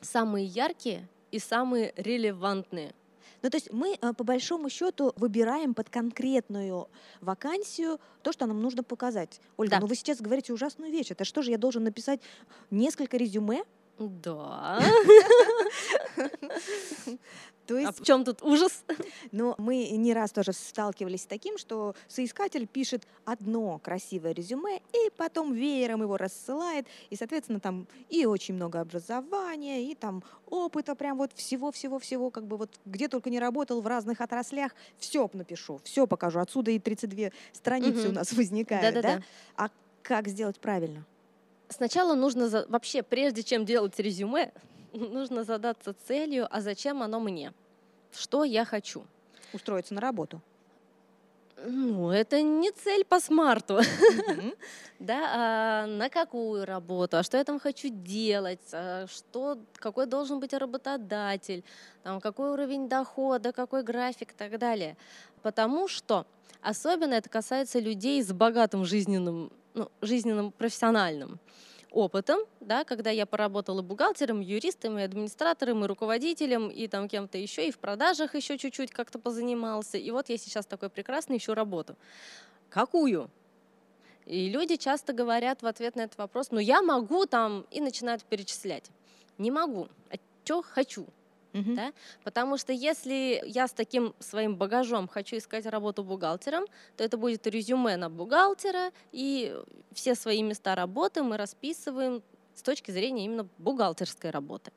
самые 0.00 0.46
яркие 0.46 1.08
и 1.30 1.38
самые 1.38 1.92
релевантные 1.96 2.92
ну, 3.42 3.50
то 3.50 3.56
есть 3.56 3.72
мы 3.72 3.98
э, 4.00 4.12
по 4.12 4.24
большому 4.24 4.70
счету 4.70 5.12
выбираем 5.16 5.74
под 5.74 5.90
конкретную 5.90 6.88
вакансию 7.20 7.98
то, 8.22 8.32
что 8.32 8.46
нам 8.46 8.62
нужно 8.62 8.82
показать. 8.82 9.40
Ольга, 9.56 9.76
да. 9.76 9.80
ну 9.80 9.86
вы 9.86 9.96
сейчас 9.96 10.20
говорите 10.20 10.52
ужасную 10.52 10.92
вещь. 10.92 11.10
Это 11.10 11.24
что 11.24 11.42
же, 11.42 11.50
я 11.50 11.58
должен 11.58 11.84
написать 11.84 12.20
несколько 12.70 13.16
резюме? 13.16 13.64
Да. 14.08 14.80
То 17.66 17.78
есть, 17.78 17.88
а 17.88 17.92
в 18.02 18.04
чем 18.04 18.24
тут 18.24 18.42
ужас? 18.42 18.84
Ну, 19.30 19.54
мы 19.56 19.88
не 19.90 20.12
раз 20.12 20.32
тоже 20.32 20.52
сталкивались 20.52 21.22
с 21.22 21.26
таким, 21.26 21.58
что 21.58 21.94
соискатель 22.08 22.66
пишет 22.66 23.06
одно 23.24 23.78
красивое 23.78 24.32
резюме 24.32 24.82
и 24.92 25.10
потом 25.16 25.52
веером 25.52 26.02
его 26.02 26.16
рассылает, 26.16 26.86
и, 27.10 27.16
соответственно, 27.16 27.60
там 27.60 27.86
и 28.10 28.26
очень 28.26 28.54
много 28.54 28.80
образования, 28.80 29.90
и 29.90 29.94
там 29.94 30.24
опыта 30.50 30.94
прям 30.94 31.18
вот 31.18 31.32
всего-всего-всего, 31.34 32.30
как 32.30 32.46
бы 32.46 32.56
вот 32.56 32.80
где 32.84 33.08
только 33.08 33.30
не 33.30 33.38
работал 33.38 33.80
в 33.80 33.86
разных 33.86 34.20
отраслях, 34.20 34.74
все 34.98 35.30
напишу, 35.32 35.80
все 35.84 36.06
покажу. 36.06 36.40
Отсюда 36.40 36.72
и 36.72 36.78
32 36.78 37.30
страницы 37.52 38.06
угу. 38.06 38.10
у 38.10 38.12
нас 38.12 38.32
возникают, 38.32 38.94
да? 38.96 39.02
да? 39.02 39.22
А 39.56 39.70
как 40.02 40.28
сделать 40.28 40.58
правильно? 40.58 41.06
Сначала 41.72 42.14
нужно 42.14 42.48
за... 42.48 42.66
вообще, 42.68 43.02
прежде 43.02 43.42
чем 43.42 43.64
делать 43.64 43.98
резюме, 43.98 44.52
нужно 44.92 45.44
задаться 45.44 45.94
целью, 46.06 46.46
а 46.50 46.60
зачем 46.60 47.02
оно 47.02 47.20
мне? 47.20 47.52
Что 48.12 48.44
я 48.44 48.64
хочу? 48.64 49.04
Устроиться 49.52 49.94
на 49.94 50.00
работу. 50.00 50.40
Ну, 51.64 52.10
это 52.10 52.42
не 52.42 52.70
цель 52.72 53.04
по 53.04 53.20
смарту. 53.20 53.80
Да, 54.98 55.30
а 55.34 55.86
на 55.86 56.08
какую 56.08 56.64
работу, 56.64 57.16
а 57.16 57.24
что 57.24 57.36
я 57.36 57.42
там 57.42 57.58
хочу 57.58 57.88
делать, 57.88 58.60
а 58.72 59.06
что, 59.08 59.58
какой 59.74 60.06
должен 60.06 60.38
быть 60.38 60.52
работодатель, 60.52 61.64
там, 62.04 62.20
какой 62.20 62.50
уровень 62.50 62.88
дохода, 62.88 63.52
какой 63.52 63.82
график 63.82 64.30
и 64.30 64.34
так 64.36 64.60
далее. 64.60 64.96
Потому 65.42 65.88
что 65.88 66.24
особенно 66.60 67.14
это 67.14 67.28
касается 67.28 67.80
людей 67.80 68.22
с 68.22 68.32
богатым 68.32 68.84
жизненным, 68.84 69.50
ну, 69.74 69.90
жизненным 70.00 70.52
профессиональным 70.52 71.40
опытом, 71.90 72.40
да, 72.60 72.84
когда 72.84 73.10
я 73.10 73.26
поработала 73.26 73.82
бухгалтером, 73.82 74.40
юристом, 74.40 74.98
и 74.98 75.02
администратором, 75.02 75.84
и 75.84 75.88
руководителем, 75.88 76.68
и 76.68 76.88
там 76.88 77.08
кем-то 77.08 77.38
еще, 77.38 77.68
и 77.68 77.70
в 77.70 77.78
продажах 77.78 78.34
еще 78.34 78.58
чуть-чуть 78.58 78.90
как-то 78.90 79.18
позанимался. 79.18 79.98
И 79.98 80.10
вот 80.10 80.28
я 80.28 80.38
сейчас 80.38 80.66
такой 80.66 80.88
прекрасный 80.88 81.36
ищу 81.36 81.54
работу. 81.54 81.96
Какую? 82.70 83.30
И 84.24 84.48
люди 84.48 84.76
часто 84.76 85.12
говорят 85.12 85.62
в 85.62 85.66
ответ 85.66 85.96
на 85.96 86.02
этот 86.02 86.16
вопрос, 86.18 86.50
ну 86.50 86.58
я 86.58 86.80
могу 86.80 87.26
там, 87.26 87.66
и 87.70 87.80
начинают 87.80 88.22
перечислять. 88.24 88.90
Не 89.38 89.50
могу. 89.50 89.88
А 90.10 90.16
что 90.44 90.62
хочу? 90.62 91.06
Uh-huh. 91.52 91.74
Да? 91.74 91.92
Потому 92.24 92.56
что 92.56 92.72
если 92.72 93.42
я 93.46 93.68
с 93.68 93.72
таким 93.72 94.14
своим 94.18 94.56
багажом 94.56 95.06
хочу 95.08 95.36
искать 95.36 95.66
работу 95.66 96.02
бухгалтером, 96.02 96.64
то 96.96 97.04
это 97.04 97.16
будет 97.16 97.46
резюме 97.46 97.96
на 97.96 98.08
бухгалтера, 98.08 98.90
и 99.12 99.54
все 99.92 100.14
свои 100.14 100.42
места 100.42 100.74
работы 100.74 101.22
мы 101.22 101.36
расписываем 101.36 102.22
с 102.54 102.62
точки 102.62 102.90
зрения 102.90 103.24
именно 103.24 103.46
бухгалтерской 103.58 104.30
работы. 104.30 104.72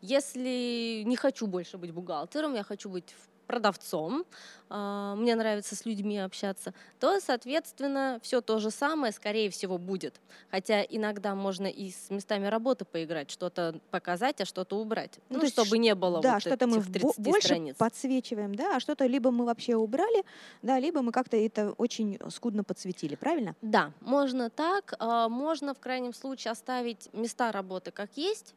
Если 0.00 1.02
не 1.04 1.16
хочу 1.16 1.46
больше 1.46 1.76
быть 1.76 1.92
бухгалтером, 1.92 2.54
я 2.54 2.62
хочу 2.62 2.88
быть 2.88 3.14
продавцом, 3.50 4.24
а, 4.68 5.16
мне 5.16 5.34
нравится 5.34 5.74
с 5.74 5.84
людьми 5.84 6.18
общаться, 6.18 6.72
то, 7.00 7.18
соответственно, 7.18 8.20
все 8.22 8.40
то 8.40 8.60
же 8.60 8.70
самое, 8.70 9.12
скорее 9.12 9.50
всего, 9.50 9.76
будет. 9.76 10.20
Хотя 10.52 10.82
иногда 10.82 11.34
можно 11.34 11.66
и 11.66 11.90
с 11.90 12.10
местами 12.10 12.46
работы 12.46 12.84
поиграть, 12.84 13.28
что-то 13.28 13.80
показать, 13.90 14.40
а 14.40 14.44
что-то 14.44 14.76
убрать. 14.76 15.18
Ну, 15.30 15.38
ну 15.38 15.40
то 15.40 15.48
чтобы 15.48 15.78
не 15.78 15.96
было 15.96 16.20
да, 16.20 16.34
вот 16.34 16.42
что-то 16.42 16.68
мы 16.68 16.78
больше 17.18 17.42
страниц. 17.42 17.76
подсвечиваем, 17.76 18.54
да, 18.54 18.76
а 18.76 18.80
что-то 18.80 19.06
либо 19.06 19.32
мы 19.32 19.46
вообще 19.46 19.74
убрали, 19.74 20.24
да, 20.62 20.78
либо 20.78 21.02
мы 21.02 21.10
как-то 21.10 21.36
это 21.36 21.72
очень 21.72 22.20
скудно 22.30 22.62
подсветили, 22.62 23.16
правильно? 23.16 23.56
Да, 23.62 23.92
можно 24.00 24.48
так. 24.48 24.94
А, 25.00 25.28
можно 25.28 25.74
в 25.74 25.80
крайнем 25.80 26.14
случае 26.14 26.52
оставить 26.52 27.12
места 27.12 27.50
работы 27.50 27.90
как 27.90 28.10
есть, 28.14 28.54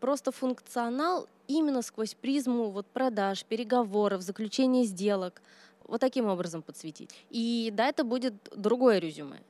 просто 0.00 0.32
функционал 0.32 1.26
именно 1.48 1.82
сквозь 1.82 2.14
призму 2.14 2.70
вот 2.70 2.86
продаж, 2.86 3.44
переговоров, 3.44 4.22
заключения 4.22 4.84
сделок. 4.84 5.42
Вот 5.86 6.00
таким 6.00 6.26
образом 6.26 6.62
подсветить. 6.62 7.10
И 7.30 7.70
да, 7.74 7.88
это 7.88 8.04
будет 8.04 8.34
другое 8.54 8.98
резюме. 8.98 9.40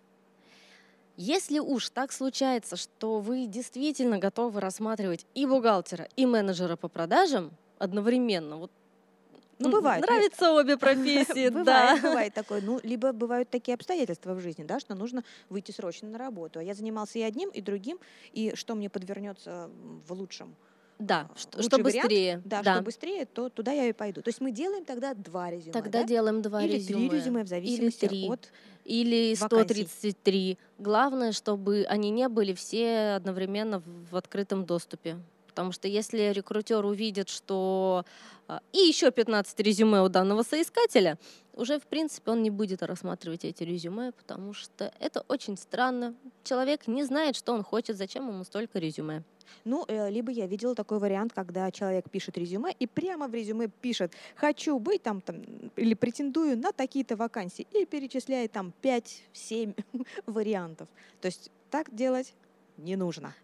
Если 1.16 1.58
уж 1.58 1.90
так 1.90 2.12
случается, 2.12 2.76
что 2.76 3.20
вы 3.20 3.46
действительно 3.46 4.16
готовы 4.16 4.60
рассматривать 4.60 5.26
и 5.34 5.44
бухгалтера, 5.44 6.08
и 6.16 6.24
менеджера 6.24 6.76
по 6.76 6.88
продажам 6.88 7.50
одновременно, 7.78 8.56
вот 8.56 8.70
ну, 9.68 9.70
бывает. 9.70 10.02
Нравятся 10.02 10.52
обе 10.52 10.76
профессии, 10.76 11.48
да. 11.64 11.98
Бывает 12.02 12.34
такое. 12.34 12.60
Ну, 12.60 12.80
либо 12.82 13.12
бывают 13.12 13.50
такие 13.50 13.74
обстоятельства 13.74 14.34
в 14.34 14.40
жизни, 14.40 14.64
да, 14.64 14.80
что 14.80 14.94
нужно 14.94 15.24
выйти 15.48 15.70
срочно 15.70 16.08
на 16.08 16.18
работу. 16.18 16.58
А 16.58 16.62
я 16.62 16.74
занимался 16.74 17.18
и 17.18 17.22
одним, 17.22 17.50
и 17.50 17.60
другим, 17.60 17.98
и 18.32 18.54
что 18.54 18.74
мне 18.74 18.88
подвернется 18.88 19.70
в 20.06 20.12
лучшем 20.12 20.56
да, 21.00 21.30
а, 21.34 21.38
что, 21.38 21.62
что 21.62 21.78
быстрее. 21.78 22.36
Вариант, 22.36 22.46
да, 22.46 22.62
да, 22.62 22.74
что 22.74 22.82
быстрее, 22.82 23.24
то 23.24 23.48
туда 23.48 23.72
я 23.72 23.86
и 23.86 23.92
пойду. 23.92 24.20
То 24.20 24.28
есть 24.28 24.40
мы 24.40 24.52
делаем 24.52 24.84
тогда 24.84 25.14
два 25.14 25.50
резюме. 25.50 25.72
Тогда 25.72 26.02
да? 26.02 26.04
делаем 26.04 26.42
два 26.42 26.62
Или 26.62 26.74
резюме. 26.74 27.00
Или 27.00 27.08
три 27.08 27.18
резюме 27.18 27.44
в 27.44 27.48
зависимости 27.48 28.04
Или 28.04 28.08
3. 28.08 28.28
от 28.28 28.52
Или 28.84 29.34
133. 29.34 30.50
Вакансий. 30.50 30.58
Главное, 30.78 31.32
чтобы 31.32 31.86
они 31.88 32.10
не 32.10 32.28
были 32.28 32.52
все 32.52 33.14
одновременно 33.16 33.82
в 34.10 34.14
открытом 34.14 34.66
доступе. 34.66 35.16
Потому 35.60 35.72
что 35.72 35.88
если 35.88 36.32
рекрутер 36.32 36.86
увидит, 36.86 37.28
что 37.28 38.06
а, 38.48 38.62
и 38.72 38.78
еще 38.78 39.10
15 39.10 39.60
резюме 39.60 40.00
у 40.00 40.08
данного 40.08 40.42
соискателя, 40.42 41.18
уже, 41.52 41.78
в 41.78 41.82
принципе, 41.82 42.30
он 42.30 42.42
не 42.42 42.48
будет 42.48 42.82
рассматривать 42.82 43.44
эти 43.44 43.62
резюме, 43.62 44.12
потому 44.12 44.54
что 44.54 44.90
это 44.98 45.22
очень 45.28 45.58
странно. 45.58 46.14
Человек 46.44 46.86
не 46.86 47.04
знает, 47.04 47.36
что 47.36 47.52
он 47.52 47.62
хочет, 47.62 47.98
зачем 47.98 48.26
ему 48.28 48.42
столько 48.44 48.78
резюме. 48.78 49.22
Ну, 49.66 49.84
э, 49.86 50.08
либо 50.08 50.32
я 50.32 50.46
видела 50.46 50.74
такой 50.74 50.98
вариант, 50.98 51.34
когда 51.34 51.70
человек 51.70 52.08
пишет 52.08 52.38
резюме 52.38 52.72
и 52.78 52.86
прямо 52.86 53.28
в 53.28 53.34
резюме 53.34 53.68
пишет 53.68 54.14
«хочу 54.36 54.78
быть 54.78 55.02
там, 55.02 55.20
там 55.20 55.42
или 55.76 55.92
претендую 55.92 56.56
на 56.56 56.72
такие-то 56.72 57.16
вакансии» 57.16 57.66
и 57.72 57.84
перечисляет 57.84 58.52
там 58.52 58.72
5-7 58.82 59.74
вариантов. 60.26 60.88
То 61.20 61.26
есть 61.26 61.50
так 61.68 61.94
делать 61.94 62.32
не 62.78 62.96
нужно. 62.96 63.34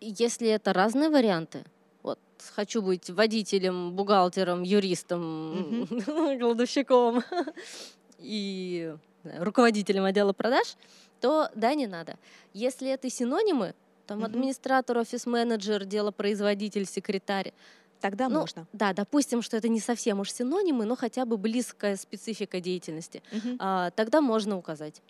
Если 0.00 0.48
это 0.48 0.72
разные 0.72 1.08
варианты, 1.08 1.64
вот 2.02 2.18
хочу 2.54 2.82
быть 2.82 3.10
водителем, 3.10 3.92
бухгалтером, 3.92 4.62
юристом, 4.62 5.86
кладовщиком 6.38 7.22
и 8.18 8.94
руководителем 9.38 10.04
отдела 10.04 10.32
продаж, 10.32 10.76
то 11.20 11.48
да, 11.54 11.74
не 11.74 11.86
надо. 11.86 12.16
Если 12.52 12.90
это 12.90 13.10
синонимы, 13.10 13.74
там 14.06 14.24
администратор, 14.24 14.98
офис-менеджер, 14.98 15.84
делопроизводитель, 15.84 16.86
секретарь. 16.86 17.52
Тогда 18.00 18.28
ну, 18.28 18.40
можно. 18.40 18.66
Да, 18.72 18.92
допустим, 18.92 19.42
что 19.42 19.56
это 19.56 19.68
не 19.68 19.80
совсем 19.80 20.20
уж 20.20 20.30
синонимы, 20.30 20.84
но 20.84 20.96
хотя 20.96 21.24
бы 21.24 21.36
близкая 21.36 21.96
специфика 21.96 22.60
деятельности. 22.60 23.22
Угу. 23.32 23.56
А, 23.58 23.90
тогда 23.90 24.20
можно 24.20 24.56
указать. 24.56 25.02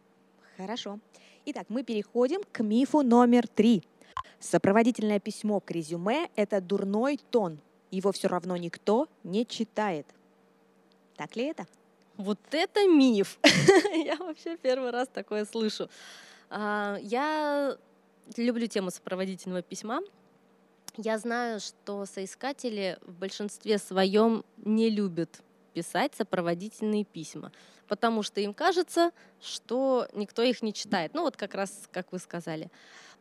Хорошо. 0.56 0.98
Итак, 1.46 1.66
мы 1.68 1.82
переходим 1.82 2.42
к 2.50 2.60
мифу 2.62 3.02
номер 3.02 3.46
три. 3.48 3.82
Сопроводительное 4.40 5.20
письмо 5.20 5.60
к 5.60 5.70
резюме– 5.70 6.30
это 6.36 6.60
дурной 6.60 7.18
тон. 7.30 7.58
Его 7.90 8.12
все 8.12 8.28
равно 8.28 8.56
никто 8.56 9.08
не 9.24 9.46
читает. 9.46 10.06
Так 11.16 11.36
ли 11.36 11.44
это? 11.44 11.66
Вот 12.16 12.38
это 12.50 12.86
миф. 12.86 13.38
Я 13.94 14.16
вообще 14.16 14.56
первый 14.56 14.90
раз 14.90 15.08
такое 15.08 15.44
слышу. 15.44 15.88
А, 16.48 16.98
я 17.02 17.76
люблю 18.36 18.66
тему 18.66 18.90
сопроводительного 18.90 19.62
письма. 19.62 20.00
Я 20.96 21.18
знаю, 21.18 21.60
что 21.60 22.06
соискатели 22.06 22.98
в 23.02 23.12
большинстве 23.18 23.78
своем 23.78 24.44
не 24.56 24.88
любят 24.88 25.42
писать 25.74 26.14
сопроводительные 26.14 27.04
письма, 27.04 27.52
потому 27.86 28.22
что 28.22 28.40
им 28.40 28.54
кажется, 28.54 29.10
что 29.42 30.08
никто 30.14 30.42
их 30.42 30.62
не 30.62 30.72
читает. 30.72 31.12
Ну 31.12 31.22
вот 31.22 31.36
как 31.36 31.54
раз, 31.54 31.88
как 31.92 32.12
вы 32.12 32.18
сказали. 32.18 32.70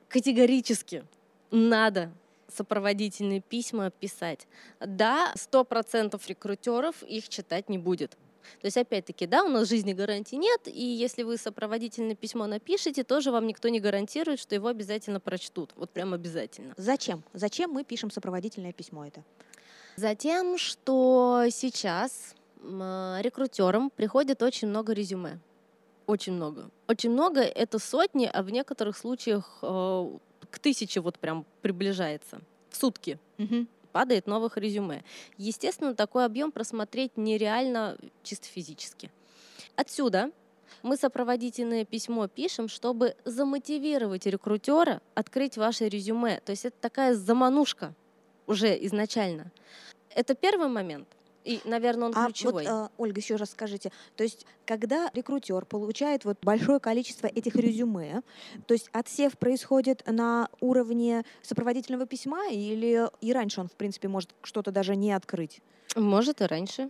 Категорически 0.10 1.06
надо 1.52 2.12
сопроводительные 2.48 3.42
письма 3.42 3.90
писать. 3.92 4.48
Да, 4.80 5.34
сто 5.36 5.64
процентов 5.64 6.28
рекрутеров 6.28 7.04
их 7.04 7.28
читать 7.28 7.70
не 7.70 7.78
будет. 7.78 8.12
То 8.62 8.68
есть, 8.68 8.78
опять-таки, 8.78 9.26
да, 9.26 9.44
у 9.44 9.50
нас 9.50 9.68
жизни 9.68 9.94
гарантий 9.94 10.38
нет, 10.38 10.68
и 10.68 10.84
если 10.84 11.24
вы 11.24 11.38
сопроводительное 11.38 12.16
письмо 12.16 12.46
напишете, 12.46 13.04
тоже 13.04 13.32
вам 13.32 13.48
никто 13.48 13.70
не 13.70 13.80
гарантирует, 13.80 14.40
что 14.40 14.54
его 14.54 14.68
обязательно 14.68 15.20
прочтут. 15.20 15.74
Вот 15.76 15.90
прям 15.90 16.14
обязательно. 16.14 16.76
Зачем? 16.78 17.24
Зачем 17.34 17.72
мы 17.72 17.84
пишем 17.84 18.12
сопроводительное 18.12 18.72
письмо 18.72 19.08
это? 19.08 19.24
Затем, 19.96 20.60
что 20.60 21.46
сейчас 21.50 22.36
рекрутерам 22.62 23.90
приходит 23.90 24.44
очень 24.44 24.68
много 24.68 24.94
резюме. 24.94 25.40
Очень 26.08 26.34
много. 26.34 26.70
Очень 26.88 27.12
много— 27.12 27.42
это 27.42 27.80
сотни, 27.80 28.30
а 28.32 28.44
в 28.44 28.50
некоторых 28.50 28.98
случаях 28.98 29.60
э, 29.62 30.18
к 30.50 30.60
тысяче 30.60 31.00
вот 31.02 31.20
прям 31.20 31.46
приближается 31.62 32.42
в 32.70 32.76
сутки. 32.78 33.20
Угу 33.38 33.68
падает 33.96 34.28
новых 34.28 34.58
резюме. 34.58 35.06
Естественно, 35.38 35.96
такой 35.96 36.26
объем 36.26 36.52
просмотреть 36.52 37.16
нереально 37.16 37.98
чисто 38.24 38.46
физически. 38.46 39.10
Отсюда 39.78 40.32
мы 40.84 40.98
сопроводительное 40.98 41.86
письмо 41.86 42.28
пишем, 42.28 42.68
чтобы 42.68 43.16
замотивировать 43.24 44.26
рекрутера 44.26 45.02
открыть 45.14 45.56
ваше 45.56 45.88
резюме. 45.88 46.42
То 46.42 46.52
есть 46.52 46.66
это 46.66 46.76
такая 46.82 47.16
заманушка 47.16 47.94
уже 48.48 48.78
изначально. 48.86 49.50
Это 50.10 50.36
первый 50.36 50.68
момент. 50.68 51.08
И, 51.46 51.62
наверное, 51.64 52.08
он 52.08 52.14
а 52.16 52.26
ключевой. 52.26 52.66
Вот, 52.66 52.72
э, 52.72 52.90
Ольга, 52.98 53.22
еще 53.22 53.36
раз 53.36 53.52
скажите, 53.52 53.92
то 54.16 54.24
есть, 54.24 54.48
когда 54.66 55.12
рекрутер 55.14 55.66
получает 55.66 56.26
вот 56.26 56.40
большое 56.42 56.80
количество 56.80 57.28
этих 57.28 57.56
резюме, 57.56 58.24
то 58.66 58.74
есть 58.74 58.90
отсев 58.92 59.38
происходит 59.38 60.04
на 60.08 60.50
уровне 60.60 61.24
сопроводительного 61.44 62.08
письма 62.08 62.50
или 62.50 63.08
и 63.22 63.32
раньше 63.32 63.62
он, 63.62 63.68
в 63.68 63.74
принципе, 63.74 64.08
может 64.08 64.32
что-то 64.42 64.72
даже 64.72 64.96
не 64.96 65.14
открыть? 65.14 65.62
Может 65.96 66.42
и 66.42 66.46
раньше. 66.46 66.90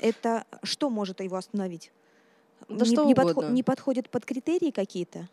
Это 0.00 0.44
что 0.64 0.90
может 0.90 1.20
его 1.20 1.36
остановить? 1.36 1.92
Да 2.68 2.84
не, 2.84 2.92
что 2.92 3.04
не, 3.04 3.14
подход, 3.14 3.50
не 3.50 3.62
подходит 3.62 4.10
под 4.10 4.24
критерии 4.24 4.72
какие-то? 4.72 5.28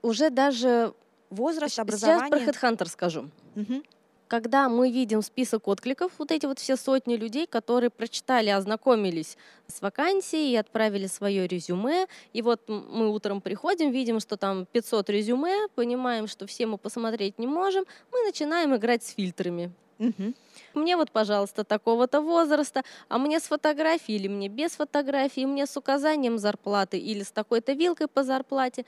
Уже 0.00 0.30
даже 0.30 0.94
возраст, 1.28 1.78
образование. 1.78 2.40
Сейчас 2.40 2.56
про 2.56 2.68
HeadHunter 2.68 2.88
скажу. 2.88 3.30
Угу. 3.56 3.82
Когда 4.28 4.68
мы 4.68 4.90
видим 4.90 5.22
список 5.22 5.66
откликов, 5.68 6.12
вот 6.18 6.30
эти 6.30 6.46
вот 6.46 6.58
все 6.58 6.76
сотни 6.76 7.16
людей, 7.16 7.46
которые 7.46 7.90
прочитали, 7.90 8.50
ознакомились 8.50 9.36
с 9.66 9.82
вакансией 9.82 10.52
и 10.52 10.56
отправили 10.56 11.06
свое 11.06 11.46
резюме, 11.46 12.06
и 12.32 12.42
вот 12.42 12.68
мы 12.68 13.08
утром 13.08 13.40
приходим, 13.40 13.90
видим, 13.90 14.20
что 14.20 14.36
там 14.36 14.66
500 14.66 15.10
резюме, 15.10 15.68
понимаем, 15.74 16.28
что 16.28 16.46
все 16.46 16.66
мы 16.66 16.78
посмотреть 16.78 17.38
не 17.38 17.46
можем, 17.46 17.84
мы 18.12 18.22
начинаем 18.22 18.76
играть 18.76 19.02
с 19.02 19.14
фильтрами. 19.14 19.72
Угу. 19.98 20.34
Мне 20.74 20.96
вот, 20.96 21.10
пожалуйста, 21.10 21.64
такого-то 21.64 22.20
возраста, 22.20 22.82
а 23.08 23.18
мне 23.18 23.40
с 23.40 23.44
фотографией 23.44 24.18
или 24.18 24.28
мне 24.28 24.48
без 24.48 24.72
фотографии, 24.72 25.44
мне 25.44 25.66
с 25.66 25.76
указанием 25.76 26.38
зарплаты 26.38 26.98
или 26.98 27.22
с 27.22 27.32
такой-то 27.32 27.72
вилкой 27.72 28.06
по 28.06 28.22
зарплате. 28.22 28.84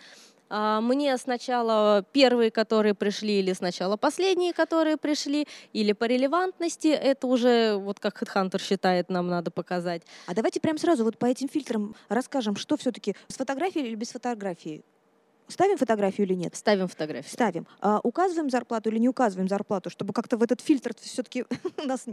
А, 0.50 0.80
мне 0.80 1.16
сначала 1.16 2.04
первые, 2.12 2.50
которые 2.50 2.94
пришли, 2.94 3.38
или 3.38 3.52
сначала 3.52 3.96
последние, 3.96 4.52
которые 4.52 4.96
пришли, 4.96 5.46
или 5.72 5.92
по 5.92 6.04
релевантности, 6.04 6.88
это 6.88 7.28
уже, 7.28 7.76
вот 7.76 8.00
как 8.00 8.20
HeadHunter 8.20 8.60
считает, 8.60 9.08
нам 9.10 9.28
надо 9.28 9.52
показать. 9.52 10.02
А 10.26 10.34
давайте 10.34 10.60
прямо 10.60 10.78
сразу 10.78 11.04
вот 11.04 11.18
по 11.18 11.26
этим 11.26 11.48
фильтрам 11.48 11.94
расскажем, 12.08 12.56
что 12.56 12.76
все-таки 12.76 13.14
с 13.28 13.36
фотографией 13.36 13.86
или 13.86 13.94
без 13.94 14.10
фотографии? 14.10 14.82
Ставим 15.46 15.78
фотографию 15.78 16.26
или 16.26 16.34
нет? 16.34 16.54
Ставим 16.54 16.88
фотографию. 16.88 17.32
Ставим. 17.32 17.66
А, 17.80 18.00
указываем 18.02 18.50
зарплату 18.50 18.88
или 18.90 18.98
не 18.98 19.08
указываем 19.08 19.48
зарплату, 19.48 19.90
чтобы 19.90 20.12
как-то 20.12 20.36
в 20.36 20.42
этот 20.42 20.60
фильтр 20.60 20.92
все-таки 21.00 21.44
нас 21.84 22.06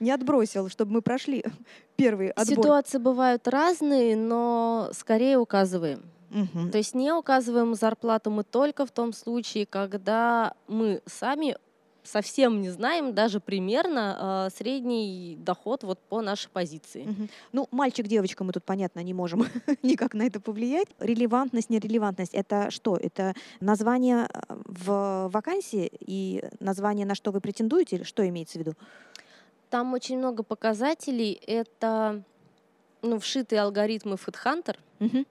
не 0.00 0.10
отбросил, 0.10 0.68
чтобы 0.68 0.92
мы 0.92 1.02
прошли 1.02 1.44
первый 1.96 2.30
отбор. 2.30 2.46
Ситуации 2.46 2.98
бывают 2.98 3.46
разные, 3.48 4.16
но 4.16 4.90
скорее 4.92 5.38
указываем. 5.38 6.02
Угу. 6.32 6.70
То 6.70 6.78
есть 6.78 6.94
не 6.94 7.12
указываем 7.12 7.74
зарплату 7.74 8.30
мы 8.30 8.42
только 8.42 8.86
в 8.86 8.90
том 8.90 9.12
случае, 9.12 9.66
когда 9.66 10.54
мы 10.66 11.02
сами 11.06 11.56
совсем 12.04 12.60
не 12.60 12.70
знаем 12.70 13.14
даже 13.14 13.40
примерно 13.40 14.48
э, 14.48 14.56
средний 14.56 15.36
доход 15.38 15.84
вот 15.84 15.98
по 16.00 16.20
нашей 16.20 16.48
позиции. 16.50 17.04
Угу. 17.04 17.28
Ну, 17.52 17.68
мальчик, 17.70 18.06
девочка, 18.06 18.44
мы 18.44 18.52
тут, 18.52 18.64
понятно, 18.64 19.00
не 19.00 19.14
можем 19.14 19.46
никак 19.82 20.14
на 20.14 20.22
это 20.22 20.40
повлиять. 20.40 20.88
Релевантность, 20.98 21.70
нерелевантность— 21.70 22.34
это 22.34 22.70
что? 22.70 22.96
Это 22.96 23.34
название 23.60 24.28
в 24.48 25.28
вакансии 25.32 25.90
и 26.00 26.44
название, 26.60 27.06
на 27.06 27.14
что 27.14 27.30
вы 27.30 27.40
претендуете, 27.40 27.96
или 27.96 28.02
что 28.02 28.28
имеется 28.28 28.58
в 28.58 28.62
виду? 28.62 28.72
Там 29.70 29.92
очень 29.94 30.18
много 30.18 30.42
показателей. 30.42 31.40
Это 31.46 32.22
ну, 33.00 33.18
вшитые 33.18 33.60
алгоритмы 33.62 34.16
FoodHunter. 34.16 34.76
Угу 35.00 35.24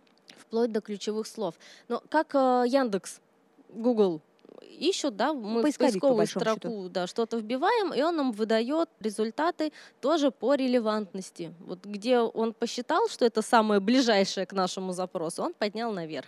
вплоть 0.52 0.72
до 0.72 0.82
ключевых 0.82 1.28
слов. 1.28 1.56
Но 1.88 2.04
как 2.10 2.36
э, 2.36 2.66
Яндекс, 2.68 3.22
Google 3.70 4.20
ищут, 4.62 5.16
да, 5.16 5.34
мы 5.34 5.62
Поисковик, 5.62 5.92
в 5.92 6.00
поисковую 6.00 6.28
строку 6.28 6.90
да, 6.90 7.08
что-то 7.08 7.38
вбиваем, 7.38 7.94
и 7.94 8.02
он 8.02 8.18
нам 8.18 8.32
выдает 8.34 8.90
результаты 9.00 9.72
тоже 10.02 10.30
по 10.30 10.56
релевантности. 10.56 11.54
Вот 11.62 11.86
где 11.86 12.20
он 12.20 12.54
посчитал, 12.54 13.08
что 13.08 13.26
это 13.26 13.42
самое 13.42 13.80
ближайшее 13.80 14.46
к 14.46 14.52
нашему 14.52 14.92
запросу, 14.92 15.42
он 15.44 15.54
поднял 15.54 15.94
наверх. 15.94 16.28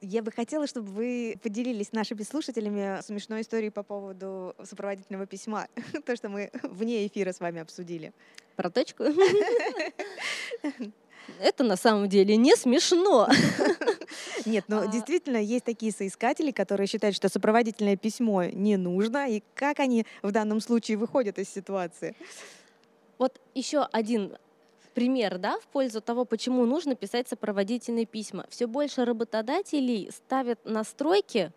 Я 0.00 0.22
бы 0.22 0.32
хотела, 0.32 0.66
чтобы 0.66 0.88
вы 0.88 1.38
поделились 1.42 1.92
нашими 1.92 2.22
слушателями 2.22 3.00
смешной 3.02 3.42
историей 3.42 3.70
по 3.70 3.84
поводу 3.84 4.56
сопроводительного 4.64 5.26
письма. 5.26 5.68
То, 6.06 6.16
что 6.16 6.28
мы 6.28 6.50
вне 6.62 7.06
эфира 7.06 7.32
с 7.32 7.38
вами 7.38 7.60
обсудили. 7.60 8.12
Про 8.56 8.70
точку? 8.70 9.04
Это 11.40 11.64
на 11.64 11.76
самом 11.76 12.08
деле 12.08 12.36
не 12.36 12.56
смешно. 12.56 13.28
Нет, 14.46 14.64
но 14.68 14.80
а... 14.80 14.86
действительно 14.86 15.36
есть 15.36 15.64
такие 15.64 15.92
соискатели, 15.92 16.50
которые 16.50 16.86
считают, 16.86 17.16
что 17.16 17.28
сопроводительное 17.28 17.96
письмо 17.96 18.44
не 18.44 18.76
нужно. 18.76 19.30
И 19.30 19.42
как 19.54 19.80
они 19.80 20.06
в 20.22 20.32
данном 20.32 20.60
случае 20.60 20.96
выходят 20.96 21.38
из 21.38 21.48
ситуации? 21.48 22.16
Вот 23.18 23.40
еще 23.54 23.82
один 23.92 24.36
пример, 24.94 25.38
да, 25.38 25.58
в 25.60 25.66
пользу 25.68 26.00
того, 26.00 26.24
почему 26.24 26.66
нужно 26.66 26.94
писать 26.94 27.28
сопроводительные 27.28 28.06
письма. 28.06 28.46
Все 28.48 28.66
больше 28.66 29.04
работодателей 29.04 30.10
ставят 30.10 30.58
настройки 30.64 31.52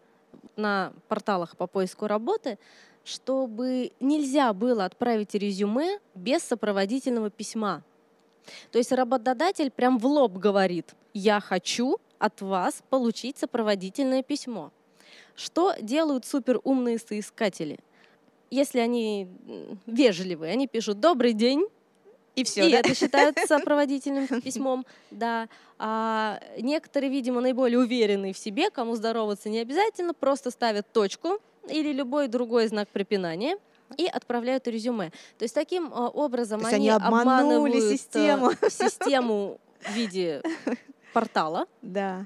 на 0.55 0.93
порталах 1.08 1.58
по 1.58 1.67
поиску 1.67 2.08
работы, 2.08 2.58
чтобы 3.03 3.91
нельзя 4.00 4.53
было 4.53 4.86
отправить 4.86 5.36
резюме 5.36 6.00
без 6.15 6.43
сопроводительного 6.43 7.30
письма. 7.30 7.84
То 8.71 8.77
есть 8.77 8.91
работодатель 8.91 9.71
прям 9.71 9.97
в 9.97 10.06
лоб 10.06 10.34
говорит, 10.34 10.93
я 11.13 11.39
хочу 11.39 11.97
от 12.19 12.41
вас 12.41 12.84
получить 12.89 13.38
сопроводительное 13.38 14.23
письмо. 14.23 14.71
Что 15.36 15.73
делают 15.82 16.25
суперумные 16.25 16.99
соискатели? 16.99 17.79
Если 18.49 18.79
они 18.79 19.27
вежливые, 19.88 20.53
они 20.53 20.67
пишут 20.67 20.99
«добрый 20.99 21.34
день», 21.34 21.65
и 22.36 22.43
все. 22.43 22.67
И 22.67 22.71
да? 22.71 22.79
это 22.79 22.95
считается 22.95 23.45
сопроводительным 23.47 24.27
письмом, 24.41 24.86
да. 25.12 25.47
А 25.77 26.39
некоторые, 26.58 27.12
видимо, 27.12 27.41
наиболее 27.41 27.77
уверенные 27.77 28.34
в 28.34 28.38
себе, 28.38 28.71
кому 28.71 28.95
здороваться 28.95 29.49
не 29.49 29.60
обязательно, 29.60 30.15
просто 30.15 30.49
ставят 30.49 30.91
точку 30.91 31.39
или 31.69 31.93
любой 31.93 32.27
другой 32.27 32.67
знак 32.67 32.89
препинания– 32.89 33.58
и 33.97 34.08
отправляют 34.08 34.67
резюме. 34.67 35.12
То 35.38 35.43
есть 35.43 35.53
таким 35.53 35.91
а, 35.93 36.10
образом 36.10 36.62
То 36.62 36.67
они, 36.67 36.75
они 36.75 36.89
обманули 36.89 37.77
э, 37.77 37.97
систему. 37.97 38.51
систему 38.69 39.60
в 39.82 39.93
виде 39.93 40.41
портала. 41.13 41.67
Да. 41.82 42.25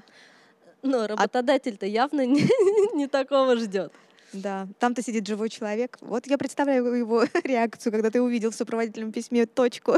Но 0.82 1.06
работодатель-то 1.06 1.86
явно 1.86 2.24
не, 2.26 2.48
не 2.94 3.06
такого 3.06 3.56
ждет. 3.56 3.92
Да, 4.32 4.68
там-то 4.78 5.02
сидит 5.02 5.26
живой 5.26 5.48
человек. 5.48 5.96
Вот 6.00 6.26
я 6.26 6.36
представляю 6.36 6.84
его 6.92 7.24
реакцию, 7.44 7.92
когда 7.92 8.10
ты 8.10 8.20
увидел 8.20 8.50
в 8.50 8.54
сопроводительном 8.54 9.10
письме 9.10 9.46
точку. 9.46 9.96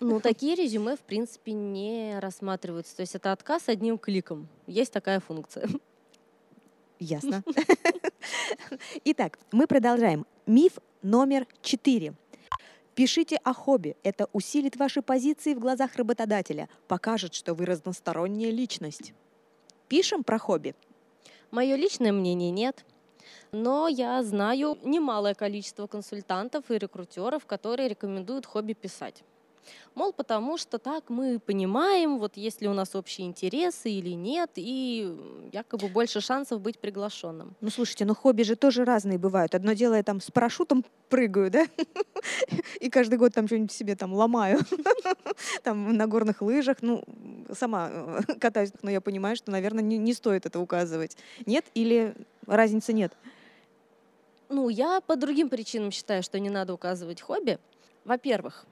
Ну, 0.00 0.20
такие 0.20 0.54
резюме, 0.54 0.96
в 0.96 1.00
принципе, 1.00 1.52
не 1.52 2.18
рассматриваются. 2.20 2.96
То 2.96 3.00
есть 3.00 3.14
это 3.14 3.32
отказ 3.32 3.68
одним 3.68 3.98
кликом. 3.98 4.48
Есть 4.66 4.92
такая 4.92 5.20
функция. 5.20 5.68
Ясно. 6.98 7.42
Итак, 9.04 9.38
мы 9.52 9.66
продолжаем. 9.66 10.26
Миф 10.46 10.78
номер 11.02 11.48
четыре. 11.60 12.14
Пишите 12.94 13.36
о 13.42 13.52
хобби. 13.52 13.96
Это 14.04 14.28
усилит 14.32 14.76
ваши 14.76 15.02
позиции 15.02 15.54
в 15.54 15.58
глазах 15.58 15.96
работодателя, 15.96 16.68
покажет, 16.86 17.34
что 17.34 17.52
вы 17.52 17.66
разносторонняя 17.66 18.52
личность. 18.52 19.12
Пишем 19.88 20.22
про 20.22 20.38
хобби. 20.38 20.76
Мое 21.50 21.74
личное 21.74 22.12
мнение 22.12 22.52
нет. 22.52 22.84
Но 23.50 23.88
я 23.88 24.22
знаю 24.22 24.78
немалое 24.84 25.34
количество 25.34 25.88
консультантов 25.88 26.70
и 26.70 26.78
рекрутеров, 26.78 27.44
которые 27.44 27.88
рекомендуют 27.88 28.46
хобби 28.46 28.74
писать. 28.74 29.24
Мол, 29.94 30.12
потому 30.12 30.58
что 30.58 30.78
так 30.78 31.08
мы 31.08 31.38
понимаем, 31.38 32.18
вот 32.18 32.36
есть 32.36 32.60
ли 32.60 32.68
у 32.68 32.74
нас 32.74 32.94
общие 32.94 33.26
интересы 33.26 33.90
или 33.90 34.10
нет, 34.10 34.50
и 34.56 35.14
якобы 35.52 35.88
больше 35.88 36.20
шансов 36.20 36.60
быть 36.60 36.78
приглашенным. 36.78 37.54
Ну, 37.60 37.70
слушайте, 37.70 38.04
ну 38.04 38.14
хобби 38.14 38.42
же 38.42 38.56
тоже 38.56 38.84
разные 38.84 39.18
бывают. 39.18 39.54
Одно 39.54 39.72
дело, 39.72 39.94
я 39.94 40.02
там 40.02 40.20
с 40.20 40.30
парашютом 40.30 40.84
прыгаю, 41.08 41.50
да, 41.50 41.66
и 42.80 42.90
каждый 42.90 43.18
год 43.18 43.32
там 43.32 43.46
что-нибудь 43.46 43.72
себе 43.72 43.96
там 43.96 44.12
ломаю, 44.12 44.60
там 45.62 45.96
на 45.96 46.06
горных 46.06 46.42
лыжах, 46.42 46.78
ну, 46.80 47.02
сама 47.52 47.88
э, 47.90 48.20
катаюсь, 48.40 48.72
но 48.82 48.90
я 48.90 49.00
понимаю, 49.00 49.36
что, 49.36 49.50
наверное, 49.50 49.82
не, 49.82 49.98
не 49.98 50.12
стоит 50.12 50.46
это 50.46 50.60
указывать. 50.60 51.16
Нет 51.46 51.64
или 51.74 52.14
разницы 52.46 52.92
нет? 52.92 53.12
Ну, 54.48 54.68
я 54.68 55.00
по 55.00 55.16
другим 55.16 55.48
причинам 55.48 55.90
считаю, 55.90 56.22
что 56.22 56.38
не 56.38 56.50
надо 56.50 56.72
указывать 56.74 57.20
хобби. 57.20 57.58
Во-первых, 58.04 58.64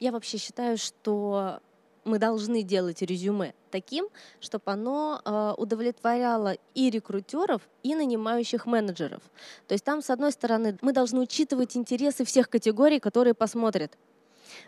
я 0.00 0.12
вообще 0.12 0.38
считаю, 0.38 0.78
что 0.78 1.60
мы 2.04 2.18
должны 2.18 2.62
делать 2.62 3.02
резюме 3.02 3.54
таким, 3.70 4.08
чтобы 4.40 4.64
оно 4.66 5.20
э, 5.24 5.54
удовлетворяло 5.58 6.56
и 6.74 6.90
рекрутеров, 6.90 7.62
и 7.82 7.94
нанимающих 7.94 8.66
менеджеров. 8.66 9.22
То 9.66 9.74
есть 9.74 9.84
там, 9.84 10.02
с 10.02 10.10
одной 10.10 10.32
стороны, 10.32 10.78
мы 10.80 10.92
должны 10.92 11.20
учитывать 11.20 11.76
интересы 11.76 12.24
всех 12.24 12.48
категорий, 12.48 12.98
которые 12.98 13.34
посмотрят. 13.34 13.96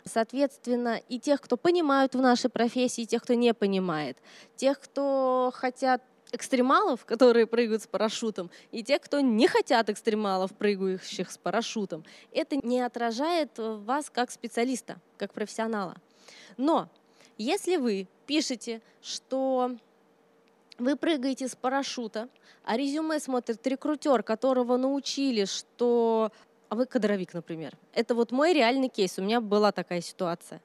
Соответственно, 0.05 1.01
и 1.09 1.18
тех, 1.18 1.40
кто 1.40 1.57
понимают 1.57 2.14
в 2.14 2.20
нашей 2.20 2.51
профессии, 2.51 3.03
и 3.03 3.07
тех, 3.07 3.23
кто 3.23 3.35
не 3.35 3.55
понимает, 3.55 4.18
тех, 4.57 4.79
кто 4.79 5.51
хотят 5.55 6.03
экстремалов, 6.33 7.05
которые 7.05 7.47
прыгают 7.47 7.83
с 7.83 7.87
парашютом, 7.87 8.51
и 8.71 8.83
тех, 8.83 9.01
кто 9.01 9.21
не 9.21 9.49
хотят 9.49 9.88
экстремалов, 9.90 10.53
прыгающих 10.53 11.31
с 11.31 11.38
парашютом. 11.38 12.05
Это 12.33 12.57
не 12.57 12.81
отражает 12.81 13.51
вас 13.57 14.11
как 14.11 14.31
специалиста, 14.31 15.01
как 15.16 15.33
профессионала. 15.33 15.97
Но 16.57 16.88
если 17.38 17.77
вы 17.77 18.07
пишете, 18.27 18.81
что 19.03 19.77
вы 20.79 20.97
прыгаете 20.97 21.49
с 21.49 21.55
парашюта, 21.55 22.29
а 22.64 22.77
резюме 22.77 23.19
смотрит 23.21 23.66
рекрутер, 23.66 24.23
которого 24.23 24.77
научили, 24.77 25.45
что... 25.45 26.33
А 26.69 26.77
вы 26.77 26.87
кадровик, 26.87 27.35
например. 27.35 27.77
Это 27.93 28.14
вот 28.14 28.31
мой 28.31 28.53
реальный 28.53 28.88
кейс. 28.88 29.19
У 29.19 29.23
меня 29.23 29.40
была 29.40 29.73
такая 29.73 30.01
ситуация. 30.01 30.62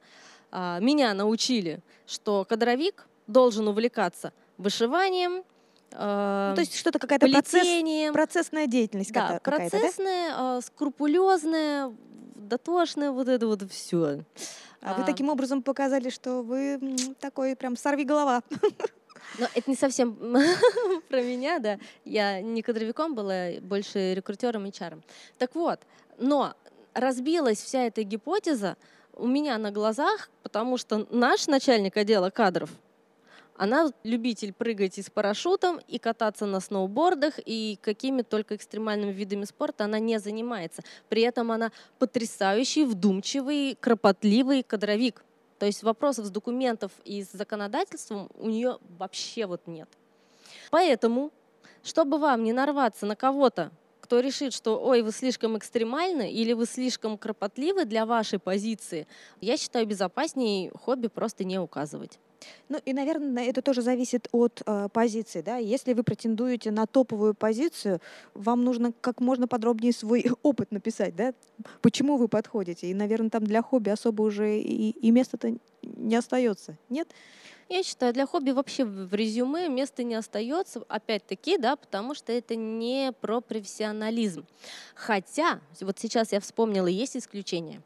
А, 0.52 0.78
меня 0.78 1.12
научили, 1.14 1.80
что 2.06 2.44
кадровик 2.44 3.08
должен 3.26 3.66
увлекаться 3.66 4.32
вышиванием, 4.56 5.44
ну, 5.92 5.98
то 5.98 6.56
есть 6.58 6.76
что-то 6.76 6.98
какая-то 6.98 7.28
процесс, 7.28 7.66
процессная 8.12 8.66
деятельность 8.66 9.12
да, 9.12 9.38
какая-то, 9.38 9.70
процессная, 9.70 10.36
да? 10.36 10.60
скрупулезная, 10.60 11.94
дотошная, 12.34 13.10
вот 13.10 13.28
это 13.28 13.46
вот 13.46 13.62
все. 13.70 14.24
А, 14.82 14.92
а 14.92 14.94
вы 14.94 15.04
таким 15.04 15.28
образом 15.28 15.62
показали, 15.62 16.10
что 16.10 16.42
вы 16.42 16.78
такой 17.20 17.56
прям 17.56 17.76
сорви 17.76 18.04
голова. 18.04 18.42
Но 19.38 19.46
это 19.54 19.68
не 19.70 19.76
совсем 19.76 20.16
про 21.08 21.22
меня, 21.22 21.58
да. 21.58 21.78
Я 22.04 22.40
не 22.40 22.62
кадровиком 22.62 23.14
была, 23.14 23.52
больше 23.60 24.14
рекрутером 24.14 24.66
и 24.66 24.72
чаром. 24.72 25.02
Так 25.38 25.54
вот, 25.54 25.80
но 26.18 26.54
разбилась 26.94 27.60
вся 27.60 27.84
эта 27.84 28.02
гипотеза 28.02 28.76
у 29.14 29.26
меня 29.26 29.58
на 29.58 29.70
глазах, 29.70 30.30
потому 30.42 30.76
что 30.76 31.06
наш 31.10 31.46
начальник 31.46 31.96
отдела 31.96 32.30
кадров, 32.30 32.70
она 33.58 33.92
любитель 34.04 34.52
прыгать 34.52 34.98
с 34.98 35.10
парашютом 35.10 35.80
и 35.88 35.98
кататься 35.98 36.46
на 36.46 36.60
сноубордах, 36.60 37.34
и 37.44 37.78
какими 37.82 38.22
только 38.22 38.56
экстремальными 38.56 39.12
видами 39.12 39.44
спорта 39.44 39.84
она 39.84 39.98
не 39.98 40.18
занимается. 40.18 40.82
При 41.08 41.22
этом 41.22 41.52
она 41.52 41.72
потрясающий, 41.98 42.84
вдумчивый, 42.84 43.76
кропотливый 43.80 44.62
кадровик. 44.62 45.24
То 45.58 45.66
есть 45.66 45.82
вопросов 45.82 46.26
с 46.26 46.30
документов 46.30 46.92
и 47.04 47.22
с 47.22 47.32
законодательством 47.32 48.30
у 48.34 48.48
нее 48.48 48.78
вообще 48.98 49.46
вот 49.46 49.66
нет. 49.66 49.88
Поэтому, 50.70 51.32
чтобы 51.82 52.18
вам 52.18 52.44
не 52.44 52.52
нарваться 52.52 53.06
на 53.06 53.16
кого-то, 53.16 53.70
кто 54.00 54.20
решит, 54.20 54.52
что 54.52 54.78
ой, 54.80 55.02
вы 55.02 55.10
слишком 55.10 55.58
экстремальны 55.58 56.30
или 56.30 56.52
вы 56.52 56.66
слишком 56.66 57.18
кропотливы 57.18 57.84
для 57.86 58.06
вашей 58.06 58.38
позиции, 58.38 59.08
я 59.40 59.56
считаю 59.56 59.86
безопаснее 59.86 60.70
хобби 60.70 61.08
просто 61.08 61.42
не 61.42 61.58
указывать. 61.58 62.20
Ну 62.68 62.78
и, 62.84 62.92
наверное, 62.92 63.44
это 63.44 63.62
тоже 63.62 63.82
зависит 63.82 64.28
от 64.32 64.62
э, 64.66 64.88
позиции. 64.92 65.40
Да? 65.40 65.56
Если 65.56 65.92
вы 65.92 66.02
претендуете 66.02 66.70
на 66.70 66.86
топовую 66.86 67.34
позицию, 67.34 68.00
вам 68.34 68.64
нужно 68.64 68.92
как 69.00 69.20
можно 69.20 69.48
подробнее 69.48 69.92
свой 69.92 70.26
опыт 70.42 70.70
написать, 70.72 71.14
да? 71.16 71.34
почему 71.80 72.16
вы 72.16 72.28
подходите. 72.28 72.88
И, 72.88 72.94
наверное, 72.94 73.30
там 73.30 73.44
для 73.44 73.62
хобби 73.62 73.90
особо 73.90 74.22
уже 74.22 74.58
и, 74.58 74.90
и 74.90 75.10
места-то 75.10 75.56
не 75.82 76.16
остается. 76.16 76.76
Нет? 76.88 77.08
Я 77.68 77.82
считаю, 77.82 78.12
для 78.12 78.26
хобби 78.26 78.52
вообще 78.52 78.84
в 78.84 79.12
резюме 79.12 79.68
места 79.68 80.04
не 80.04 80.14
остается, 80.14 80.84
опять-таки, 80.88 81.58
да, 81.58 81.74
потому 81.74 82.14
что 82.14 82.32
это 82.32 82.54
не 82.54 83.12
про 83.20 83.40
профессионализм. 83.40 84.46
Хотя, 84.94 85.60
вот 85.80 85.98
сейчас 85.98 86.30
я 86.30 86.38
вспомнила, 86.38 86.86
есть 86.86 87.16
исключение. 87.16 87.82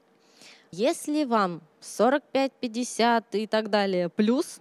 Если 0.73 1.25
вам 1.25 1.63
45, 1.81 2.53
50 2.53 3.35
и 3.35 3.47
так 3.47 3.71
далее 3.71 4.09
плюс, 4.09 4.61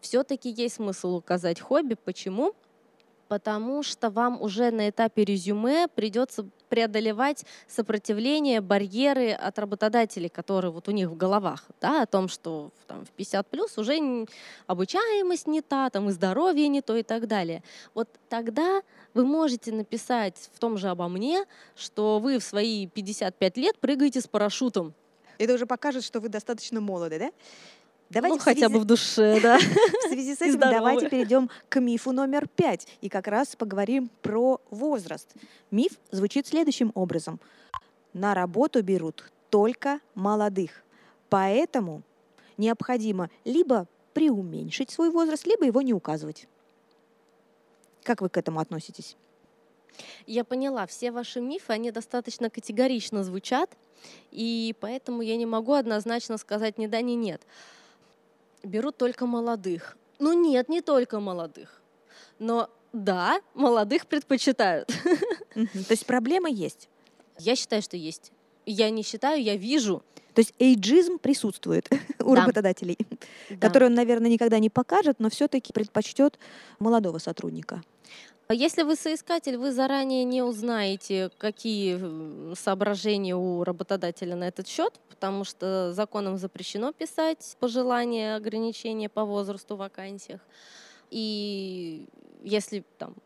все-таки 0.00 0.50
есть 0.50 0.76
смысл 0.76 1.16
указать 1.16 1.60
хобби. 1.60 1.94
Почему? 1.94 2.54
потому 3.28 3.82
что 3.82 4.10
вам 4.10 4.40
уже 4.40 4.70
на 4.70 4.88
этапе 4.88 5.24
резюме 5.24 5.86
придется 5.88 6.48
преодолевать 6.68 7.44
сопротивление, 7.66 8.60
барьеры 8.60 9.32
от 9.32 9.58
работодателей, 9.58 10.28
которые 10.28 10.70
вот 10.70 10.88
у 10.88 10.90
них 10.90 11.08
в 11.08 11.16
головах, 11.16 11.64
да, 11.80 12.02
о 12.02 12.06
том, 12.06 12.28
что 12.28 12.70
там, 12.86 13.04
в 13.04 13.10
50 13.10 13.46
плюс 13.46 13.78
уже 13.78 14.26
обучаемость 14.66 15.46
не 15.46 15.62
та, 15.62 15.88
там 15.90 16.08
и 16.08 16.12
здоровье 16.12 16.68
не 16.68 16.82
то 16.82 16.96
и 16.96 17.02
так 17.02 17.26
далее. 17.26 17.62
Вот 17.94 18.08
тогда 18.28 18.82
вы 19.14 19.24
можете 19.24 19.72
написать 19.72 20.50
в 20.52 20.58
том 20.58 20.76
же 20.76 20.88
обо 20.88 21.08
мне, 21.08 21.44
что 21.74 22.18
вы 22.18 22.38
в 22.38 22.44
свои 22.44 22.86
55 22.86 23.56
лет 23.56 23.78
прыгаете 23.78 24.20
с 24.20 24.26
парашютом. 24.26 24.94
Это 25.38 25.54
уже 25.54 25.66
покажет, 25.66 26.04
что 26.04 26.20
вы 26.20 26.28
достаточно 26.28 26.80
молоды, 26.80 27.18
да? 27.18 27.30
Давайте 28.10 28.38
ну, 28.38 28.42
хотя 28.42 28.60
связи... 28.60 28.72
бы 28.72 28.80
в 28.80 28.84
душе, 28.84 29.40
да. 29.42 29.58
В 29.58 30.08
связи 30.08 30.34
с 30.34 30.40
этим 30.40 30.58
давайте 30.58 31.08
перейдем 31.08 31.50
к 31.68 31.80
мифу 31.80 32.12
номер 32.12 32.48
пять 32.48 32.86
и 33.00 33.08
как 33.08 33.28
раз 33.28 33.54
поговорим 33.54 34.10
про 34.22 34.60
возраст. 34.70 35.28
Миф 35.70 35.92
звучит 36.10 36.46
следующим 36.46 36.90
образом. 36.94 37.38
На 38.14 38.34
работу 38.34 38.82
берут 38.82 39.30
только 39.50 40.00
молодых. 40.14 40.82
Поэтому 41.28 42.02
необходимо 42.56 43.30
либо 43.44 43.86
преуменьшить 44.14 44.90
свой 44.90 45.10
возраст, 45.10 45.46
либо 45.46 45.64
его 45.64 45.82
не 45.82 45.92
указывать. 45.92 46.48
Как 48.02 48.22
вы 48.22 48.30
к 48.30 48.38
этому 48.38 48.60
относитесь? 48.60 49.16
Я 50.26 50.44
поняла, 50.44 50.86
все 50.86 51.10
ваши 51.10 51.40
мифы, 51.40 51.72
они 51.72 51.90
достаточно 51.90 52.50
категорично 52.50 53.24
звучат, 53.24 53.70
и 54.30 54.74
поэтому 54.80 55.22
я 55.22 55.36
не 55.36 55.46
могу 55.46 55.72
однозначно 55.72 56.38
сказать 56.38 56.78
ни 56.78 56.86
да, 56.86 57.00
ни 57.00 57.12
нет 57.12 57.42
берут 58.62 58.96
только 58.96 59.26
молодых. 59.26 59.96
Ну 60.18 60.32
нет, 60.32 60.68
не 60.68 60.80
только 60.80 61.20
молодых. 61.20 61.80
Но 62.38 62.68
да, 62.92 63.40
молодых 63.54 64.06
предпочитают. 64.06 64.88
То 65.54 65.90
есть 65.90 66.06
проблема 66.06 66.48
есть? 66.48 66.88
Я 67.38 67.56
считаю, 67.56 67.82
что 67.82 67.96
есть. 67.96 68.32
Я 68.66 68.90
не 68.90 69.02
считаю, 69.02 69.42
я 69.42 69.56
вижу. 69.56 70.02
То 70.34 70.40
есть 70.40 70.54
эйджизм 70.58 71.18
присутствует 71.18 71.88
у 72.20 72.34
да. 72.34 72.42
работодателей, 72.42 72.98
да. 73.50 73.56
который 73.56 73.88
он, 73.88 73.94
наверное, 73.94 74.30
никогда 74.30 74.58
не 74.58 74.70
покажет, 74.70 75.18
но 75.18 75.30
все-таки 75.30 75.72
предпочтет 75.72 76.38
молодого 76.78 77.18
сотрудника. 77.18 77.82
А 78.50 78.54
если 78.54 78.82
вы 78.82 78.96
соискатель, 78.96 79.58
вы 79.58 79.72
заранее 79.72 80.24
не 80.24 80.40
узнаете, 80.40 81.30
какие 81.36 82.54
соображения 82.54 83.36
у 83.36 83.62
работодателя 83.62 84.36
на 84.36 84.48
этот 84.48 84.66
счет, 84.66 84.94
потому 85.10 85.44
что 85.44 85.92
законом 85.92 86.38
запрещено 86.38 86.94
писать 86.94 87.58
пожелания, 87.60 88.36
ограничения 88.36 89.10
по 89.10 89.26
возрасту 89.26 89.76
в 89.76 89.80
вакансиях. 89.80 90.40
И 91.10 92.06
если 92.42 92.84
там 92.96 93.16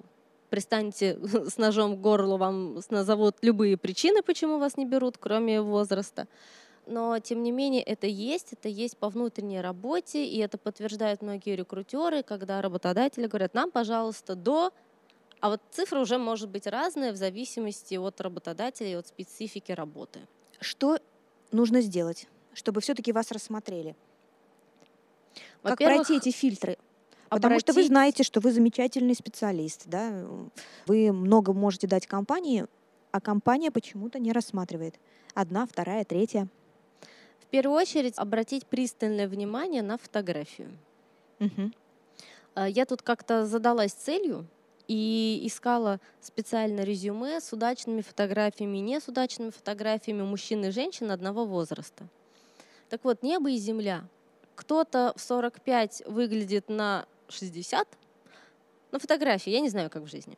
пристанете 0.51 1.17
с 1.49 1.57
ножом 1.57 1.97
к 1.97 2.01
горлу, 2.01 2.37
вам 2.37 2.81
назовут 2.91 3.37
любые 3.43 3.77
причины, 3.77 4.23
почему 4.23 4.59
вас 4.59 4.77
не 4.77 4.87
берут, 4.87 5.19
кроме 5.19 5.61
возраста. 5.61 6.27
Но, 6.89 7.17
тем 7.21 7.45
не 7.45 7.53
менее, 7.53 7.85
это 7.85 8.09
есть, 8.09 8.55
это 8.55 8.69
есть 8.69 8.97
по 8.97 9.09
внутренней 9.09 9.61
работе, 9.61 10.27
и 10.27 10.39
это 10.39 10.59
подтверждают 10.59 11.23
многие 11.23 11.55
рекрутеры, 11.55 12.25
когда 12.25 12.61
работодатели 12.61 13.29
говорят, 13.29 13.55
нам, 13.55 13.71
пожалуйста, 13.71 14.35
до 14.35 14.73
а 15.43 15.49
вот 15.49 15.61
цифра 15.73 15.99
уже 15.99 16.19
может 16.19 16.49
быть 16.51 16.69
разная 16.69 17.13
в 17.13 17.17
зависимости 17.17 17.97
от 17.97 18.21
работодателя 18.21 18.93
и 18.93 18.95
от 18.95 19.09
специфики 19.09 19.73
работы. 19.73 20.21
Что 20.61 21.01
нужно 21.51 21.81
сделать, 21.81 22.29
чтобы 22.55 22.81
все-таки 22.81 23.11
вас 23.11 23.33
рассмотрели? 23.33 23.97
Как 25.65 25.79
пройти 25.79 26.19
эти 26.19 26.31
фильтры? 26.31 26.79
Потому 27.29 27.55
обратить... 27.55 27.67
что 27.67 27.73
вы 27.73 27.85
знаете, 27.85 28.23
что 28.23 28.39
вы 28.39 28.53
замечательный 28.53 29.17
специалист, 29.17 29.83
да? 29.87 30.25
Вы 30.87 31.11
много 31.11 31.53
можете 31.53 31.89
дать 31.89 32.07
компании, 32.07 32.67
а 33.11 33.21
компания 33.21 33.73
почему-то 33.73 34.21
не 34.21 34.31
рассматривает. 34.31 34.95
Одна, 35.35 35.67
вторая, 35.67 36.05
третья. 36.05 36.47
В 37.41 37.47
первую 37.47 37.77
очередь 37.81 38.17
обратить 38.17 38.65
пристальное 38.67 39.27
внимание 39.27 39.83
на 39.83 39.99
фотографию. 39.99 40.71
Угу. 41.41 41.73
Я 42.69 42.87
тут 42.87 43.03
как-то 43.03 43.45
задалась 43.45 43.93
целью 43.93 44.47
и 44.89 45.43
искала 45.45 46.01
специально 46.21 46.81
резюме 46.81 47.41
с 47.41 47.53
удачными 47.53 48.01
фотографиями, 48.01 48.79
не 48.79 49.01
с 49.01 49.09
удачными 49.09 49.51
фотографиями 49.51 50.23
мужчин 50.23 50.65
и 50.65 50.71
женщин 50.71 51.11
одного 51.11 51.45
возраста. 51.45 52.07
Так 52.89 53.05
вот, 53.05 53.23
небо 53.23 53.51
и 53.51 53.57
земля. 53.57 54.05
Кто-то 54.55 55.13
в 55.17 55.21
45 55.21 56.03
выглядит 56.07 56.69
на 56.69 57.07
60, 57.29 57.89
на 58.91 58.99
фотографии, 58.99 59.51
я 59.51 59.61
не 59.61 59.71
знаю, 59.71 59.89
как 59.89 60.03
в 60.03 60.07
жизни. 60.07 60.37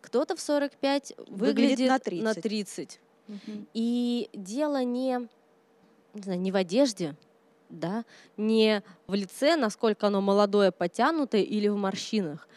Кто-то 0.00 0.36
в 0.36 0.40
45 0.40 1.14
выглядит, 1.26 1.78
выглядит 1.78 1.88
на 1.88 1.98
30. 1.98 2.24
На 2.24 2.34
30. 2.34 3.00
Угу. 3.28 3.38
И 3.74 4.30
дело 4.32 4.84
не, 4.84 5.28
не, 6.14 6.22
знаю, 6.22 6.40
не 6.40 6.52
в 6.52 6.56
одежде, 6.56 7.14
да, 7.68 8.04
не 8.36 8.82
в 9.06 9.14
лице, 9.14 9.56
насколько 9.56 10.06
оно 10.06 10.20
молодое, 10.20 10.72
потянутое 10.72 11.42
или 11.42 11.68
в 11.68 11.76
морщинах 11.76 12.48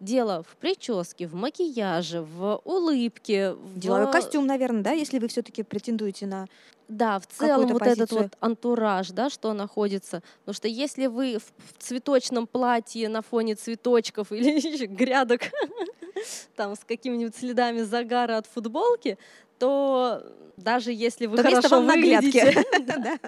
дело 0.00 0.42
в 0.42 0.56
прическе, 0.56 1.26
в 1.26 1.34
макияже, 1.34 2.22
в 2.22 2.60
улыбке. 2.64 3.56
Деловой 3.74 4.06
в... 4.06 4.10
костюм, 4.10 4.46
наверное, 4.46 4.82
да, 4.82 4.92
если 4.92 5.18
вы 5.18 5.28
все-таки 5.28 5.62
претендуете 5.62 6.26
на 6.26 6.46
да, 6.88 7.18
в 7.18 7.26
целом 7.26 7.66
вот 7.66 7.80
позицию. 7.80 8.04
этот 8.04 8.12
вот 8.12 8.36
антураж, 8.40 9.10
да, 9.10 9.28
что 9.28 9.52
находится. 9.52 10.22
Потому 10.40 10.54
что 10.54 10.68
если 10.68 11.06
вы 11.06 11.38
в 11.38 11.82
цветочном 11.82 12.46
платье 12.46 13.08
на 13.08 13.22
фоне 13.22 13.56
цветочков 13.56 14.30
или 14.32 14.86
грядок 14.86 15.42
там 16.56 16.76
с 16.76 16.80
какими-нибудь 16.80 17.34
следами 17.34 17.80
загара 17.80 18.38
от 18.38 18.46
футболки, 18.46 19.18
то 19.58 20.22
даже 20.56 20.92
если 20.92 21.26
вы 21.26 21.36
то 21.36 21.42
хорошо 21.42 21.82
выглядите, 21.82 22.64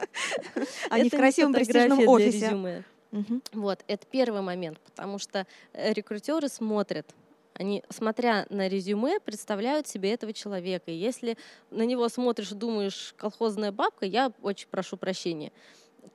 а 0.91 0.99
не 0.99 1.09
в 1.09 1.13
красивом 1.13 1.53
престижном 1.53 2.07
офисе. 2.09 2.85
Угу. 3.13 3.41
Вот, 3.53 3.85
это 3.87 4.07
первый 4.07 4.43
момент, 4.43 4.79
потому 4.81 5.19
что 5.19 5.47
э, 5.73 5.93
рекрутеры 5.93 6.49
смотрят, 6.49 7.07
они, 7.55 7.83
смотря 7.89 8.47
на 8.51 8.69
резюме, 8.69 9.19
представляют 9.21 9.89
себе 9.89 10.13
этого 10.13 10.33
человека. 10.33 10.91
И 10.91 10.95
если 10.95 11.37
на 11.71 11.83
него 11.83 12.09
смотришь 12.09 12.51
думаешь, 12.51 13.15
колхозная 13.17 13.73
бабка, 13.73 14.07
я 14.07 14.33
очень 14.43 14.69
прошу 14.69 14.97
прощения, 14.97 15.51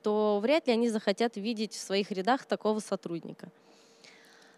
то 0.02 0.38
вряд 0.42 0.66
ли 0.66 0.72
они 0.72 0.88
захотят 0.88 1.36
видеть 1.36 1.72
в 1.74 1.80
своих 1.80 2.10
рядах 2.12 2.46
такого 2.46 2.80
сотрудника. 2.80 3.48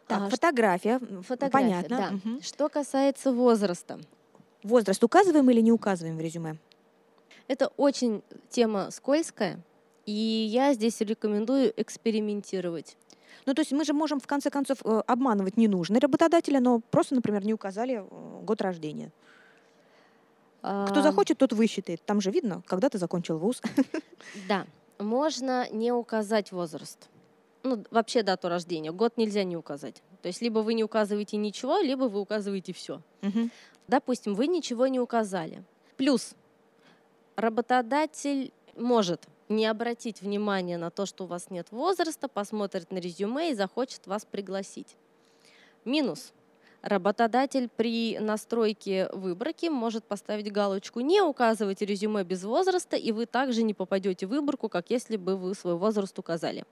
Так, 0.06 0.22
А, 0.22 0.28
фотография, 0.30 1.00
Фотография, 1.22 1.50
понятно. 1.50 1.96
да. 1.96 2.10
Мгм. 2.12 2.42
Что 2.42 2.68
касается 2.68 3.32
возраста, 3.32 3.98
Возраст 4.62 5.02
указываем 5.02 5.48
или 5.50 5.60
не 5.60 5.72
указываем 5.72 6.16
в 6.16 6.20
резюме? 6.20 6.56
это 7.48 7.68
очень 7.76 8.22
тема 8.50 8.90
скользкая, 8.90 9.60
и 10.06 10.12
я 10.12 10.72
здесь 10.74 11.00
рекомендую 11.00 11.72
экспериментировать. 11.76 12.96
Ну, 13.44 13.54
то 13.54 13.60
есть 13.60 13.72
мы 13.72 13.84
же 13.84 13.92
можем, 13.92 14.18
в 14.18 14.26
конце 14.26 14.50
концов, 14.50 14.78
э, 14.84 15.02
обманывать 15.06 15.56
не 15.56 15.68
нужно 15.68 16.00
работодателя, 16.00 16.60
но 16.60 16.80
просто, 16.90 17.14
например, 17.14 17.44
не 17.44 17.54
указали 17.54 18.02
э, 18.02 18.40
год 18.42 18.60
рождения. 18.62 19.12
Кто 20.62 21.00
захочет, 21.00 21.38
тот 21.38 21.52
высчитает. 21.52 22.02
Там 22.04 22.20
же 22.20 22.32
видно, 22.32 22.60
когда 22.66 22.88
ты 22.88 22.98
закончил 22.98 23.38
вуз. 23.38 23.62
Да, 24.48 24.66
можно 24.98 25.68
не 25.70 25.92
указать 25.92 26.50
возраст. 26.50 27.08
Ну, 27.62 27.84
вообще 27.92 28.24
дату 28.24 28.48
рождения. 28.48 28.90
Год 28.90 29.16
нельзя 29.16 29.44
не 29.44 29.56
указать. 29.56 30.02
То 30.22 30.28
есть 30.28 30.42
либо 30.42 30.60
вы 30.60 30.74
не 30.74 30.82
указываете 30.82 31.36
ничего, 31.36 31.78
либо 31.78 32.04
вы 32.04 32.20
указываете 32.20 32.72
все. 32.72 33.00
Мгм. 33.22 33.52
Допустим, 33.86 34.34
вы 34.34 34.48
ничего 34.48 34.88
не 34.88 34.98
указали. 34.98 35.62
Плюс 35.96 36.34
работодатель 37.36 38.52
может 38.76 39.28
не 39.48 39.66
обратить 39.66 40.22
внимание 40.22 40.78
на 40.78 40.90
то, 40.90 41.06
что 41.06 41.24
у 41.24 41.26
вас 41.26 41.50
нет 41.50 41.68
возраста, 41.70 42.28
посмотрит 42.28 42.90
на 42.90 42.98
резюме 42.98 43.50
и 43.50 43.54
захочет 43.54 44.06
вас 44.06 44.24
пригласить. 44.24 44.96
Минус. 45.84 46.32
Работодатель 46.82 47.68
при 47.74 48.18
настройке 48.20 49.08
выборки 49.12 49.66
может 49.66 50.04
поставить 50.04 50.52
галочку 50.52 51.00
«Не 51.00 51.20
указывайте 51.20 51.84
резюме 51.84 52.22
без 52.22 52.44
возраста», 52.44 52.96
и 52.96 53.10
вы 53.12 53.26
также 53.26 53.62
не 53.62 53.74
попадете 53.74 54.26
в 54.26 54.30
выборку, 54.30 54.68
как 54.68 54.90
если 54.90 55.16
бы 55.16 55.36
вы 55.36 55.54
свой 55.54 55.74
возраст 55.74 56.16
указали. 56.18 56.64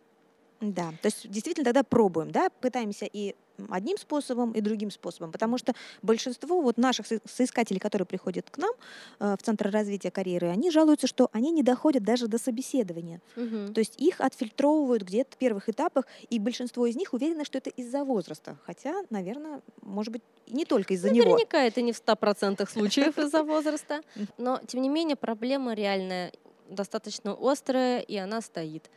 Да, 0.72 0.90
то 1.02 1.06
есть 1.06 1.28
действительно 1.28 1.64
тогда 1.64 1.82
пробуем, 1.82 2.30
да, 2.30 2.48
пытаемся 2.60 3.06
и 3.06 3.34
одним 3.68 3.96
способом, 3.98 4.52
и 4.52 4.60
другим 4.60 4.90
способом, 4.90 5.30
потому 5.30 5.58
что 5.58 5.74
большинство 6.02 6.60
вот 6.60 6.76
наших 6.76 7.06
со- 7.06 7.20
соискателей, 7.24 7.78
которые 7.78 8.06
приходят 8.06 8.50
к 8.50 8.58
нам 8.58 8.72
э, 9.20 9.36
в 9.38 9.42
Центр 9.44 9.70
развития 9.70 10.10
карьеры, 10.10 10.48
они 10.48 10.70
жалуются, 10.70 11.06
что 11.06 11.28
они 11.32 11.50
не 11.50 11.62
доходят 11.62 12.02
даже 12.02 12.26
до 12.26 12.38
собеседования. 12.38 13.20
То 13.72 13.78
есть 13.78 13.94
их 14.00 14.20
отфильтровывают 14.20 15.02
где-то 15.02 15.34
в 15.34 15.38
первых 15.38 15.68
этапах, 15.68 16.06
и 16.30 16.38
большинство 16.38 16.86
из 16.86 16.96
них 16.96 17.12
уверены, 17.12 17.44
что 17.44 17.58
это 17.58 17.70
из-за 17.70 18.04
возраста. 18.04 18.56
Хотя, 18.64 19.02
наверное, 19.10 19.60
может 19.82 20.12
быть, 20.12 20.22
не 20.48 20.64
только 20.64 20.94
из-за 20.94 21.10
него. 21.10 21.24
Наверняка 21.24 21.62
это 21.62 21.80
не 21.80 21.92
в 21.92 22.02
100% 22.02 22.68
случаев 22.68 23.18
из-за 23.18 23.42
возраста, 23.44 24.00
но 24.38 24.60
тем 24.66 24.82
не 24.82 24.88
менее 24.88 25.16
проблема 25.16 25.74
реальная, 25.74 26.32
достаточно 26.68 27.36
острая, 27.38 28.00
и 28.00 28.16
она 28.16 28.40
стоит. 28.40 28.90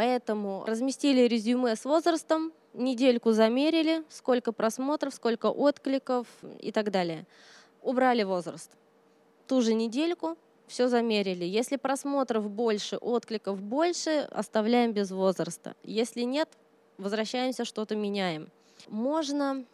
Поэтому 0.00 0.64
разместили 0.66 1.28
резюме 1.28 1.76
с 1.76 1.84
возрастом, 1.84 2.54
недельку 2.72 3.32
замерили, 3.32 4.02
сколько 4.08 4.50
просмотров, 4.50 5.12
сколько 5.12 5.50
откликов 5.50 6.26
и 6.58 6.72
так 6.72 6.90
далее. 6.90 7.26
Убрали 7.82 8.22
возраст. 8.22 8.70
Ту 9.46 9.60
же 9.60 9.74
недельку 9.74 10.38
все 10.66 10.88
замерили. 10.88 11.44
Если 11.44 11.76
просмотров 11.76 12.48
больше, 12.48 12.96
откликов 12.96 13.60
больше, 13.60 14.26
оставляем 14.30 14.94
без 14.94 15.10
возраста. 15.10 15.74
Если 15.84 16.22
нет, 16.22 16.48
возвращаемся, 16.96 17.66
что-то 17.66 17.94
меняем. 17.94 18.48
Можно 18.88 19.66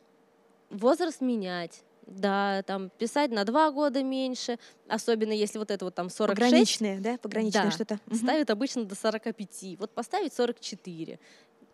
возраст 0.70 1.20
менять. 1.20 1.84
Да, 2.06 2.62
там 2.62 2.90
писать 2.90 3.32
на 3.32 3.44
два 3.44 3.70
года 3.72 4.02
меньше, 4.02 4.58
особенно 4.86 5.32
если 5.32 5.58
вот 5.58 5.72
это 5.72 5.84
вот 5.84 5.94
там 5.94 6.08
46, 6.08 6.38
Пограничное, 6.50 7.00
да, 7.00 7.18
пограничное 7.18 7.64
Да. 7.64 7.70
что-то. 7.72 8.00
Ставят 8.12 8.50
обычно 8.50 8.84
до 8.84 8.94
45. 8.94 9.76
Вот 9.78 9.90
поставить 9.90 10.32
44. 10.32 11.18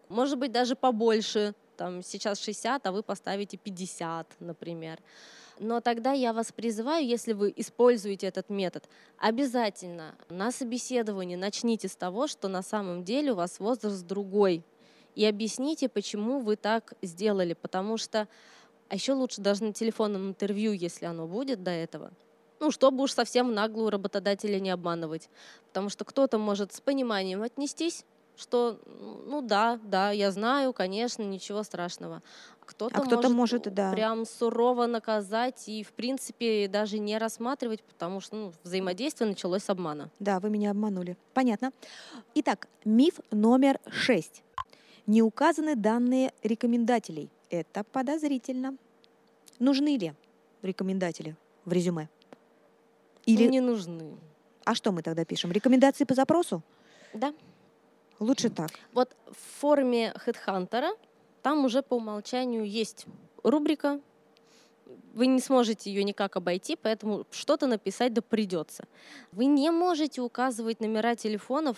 Может 0.08 0.38
быть, 0.38 0.50
даже 0.50 0.74
побольше. 0.74 1.54
Там 1.76 2.02
сейчас 2.02 2.40
60, 2.40 2.86
а 2.86 2.92
вы 2.92 3.02
поставите 3.02 3.56
50, 3.56 4.36
например. 4.40 4.98
Но 5.58 5.80
тогда 5.80 6.12
я 6.12 6.32
вас 6.32 6.50
призываю, 6.52 7.06
если 7.06 7.34
вы 7.34 7.52
используете 7.54 8.26
этот 8.26 8.48
метод, 8.50 8.88
обязательно 9.18 10.14
на 10.28 10.50
собеседовании 10.50 11.36
начните 11.36 11.88
с 11.88 11.96
того, 11.96 12.26
что 12.26 12.48
на 12.48 12.62
самом 12.62 13.04
деле 13.04 13.32
у 13.32 13.36
вас 13.36 13.58
возраст 13.58 14.06
другой. 14.06 14.64
И 15.14 15.24
объясните, 15.26 15.88
почему 15.88 16.40
вы 16.40 16.56
так 16.56 16.94
сделали. 17.02 17.52
Потому 17.54 17.96
что, 17.98 18.28
а 18.92 18.94
еще 18.94 19.14
лучше 19.14 19.40
даже 19.40 19.64
на 19.64 19.72
телефонном 19.72 20.28
интервью, 20.28 20.72
если 20.72 21.06
оно 21.06 21.26
будет 21.26 21.62
до 21.62 21.70
этого, 21.70 22.10
ну, 22.60 22.70
чтобы 22.70 23.02
уж 23.02 23.12
совсем 23.12 23.54
наглую 23.54 23.88
работодателя 23.88 24.60
не 24.60 24.68
обманывать. 24.68 25.30
Потому 25.68 25.88
что 25.88 26.04
кто-то 26.04 26.36
может 26.36 26.74
с 26.74 26.82
пониманием 26.82 27.40
отнестись, 27.42 28.04
что, 28.36 28.78
ну 29.26 29.40
да, 29.40 29.80
да, 29.82 30.10
я 30.10 30.30
знаю, 30.30 30.74
конечно, 30.74 31.22
ничего 31.22 31.62
страшного. 31.62 32.22
А 32.60 32.64
кто-то, 32.66 32.94
А 32.94 33.00
кто-то 33.00 33.30
может, 33.30 33.62
да. 33.72 33.92
прям 33.92 34.26
сурово 34.26 34.84
наказать 34.84 35.70
и, 35.70 35.82
в 35.82 35.92
принципе, 35.94 36.68
даже 36.68 36.98
не 36.98 37.16
рассматривать, 37.16 37.82
потому 37.84 38.20
что 38.20 38.36
ну, 38.36 38.52
взаимодействие 38.62 39.30
началось 39.30 39.64
с 39.64 39.70
обмана. 39.70 40.10
Да, 40.18 40.38
вы 40.38 40.50
меня 40.50 40.70
обманули. 40.70 41.16
Понятно. 41.32 41.72
Итак, 42.34 42.68
миф 42.84 43.20
номер 43.30 43.80
шесть. 43.88 44.42
Не 45.06 45.22
указаны 45.22 45.76
данные 45.76 46.34
рекомендателей. 46.42 47.30
Это 47.52 47.84
подозрительно. 47.84 48.78
Нужны 49.58 49.98
ли 49.98 50.14
рекомендатели 50.62 51.36
в 51.66 51.72
резюме? 51.72 52.08
Или... 53.26 53.46
Не 53.46 53.60
нужны. 53.60 54.16
А 54.64 54.74
что 54.74 54.90
мы 54.90 55.02
тогда 55.02 55.26
пишем? 55.26 55.52
Рекомендации 55.52 56.04
по 56.04 56.14
запросу? 56.14 56.62
Да. 57.12 57.34
Лучше 58.18 58.48
так. 58.48 58.70
Вот 58.94 59.14
в 59.30 59.60
форме 59.60 60.14
HeadHunter 60.26 60.96
там 61.42 61.66
уже 61.66 61.82
по 61.82 61.96
умолчанию 61.96 62.64
есть 62.64 63.04
рубрика. 63.42 64.00
Вы 65.12 65.26
не 65.26 65.40
сможете 65.40 65.92
ее 65.92 66.04
никак 66.04 66.36
обойти, 66.36 66.74
поэтому 66.74 67.26
что-то 67.30 67.66
написать 67.66 68.14
да 68.14 68.22
придется. 68.22 68.84
Вы 69.30 69.44
не 69.44 69.70
можете 69.70 70.22
указывать 70.22 70.80
номера 70.80 71.16
телефонов, 71.16 71.76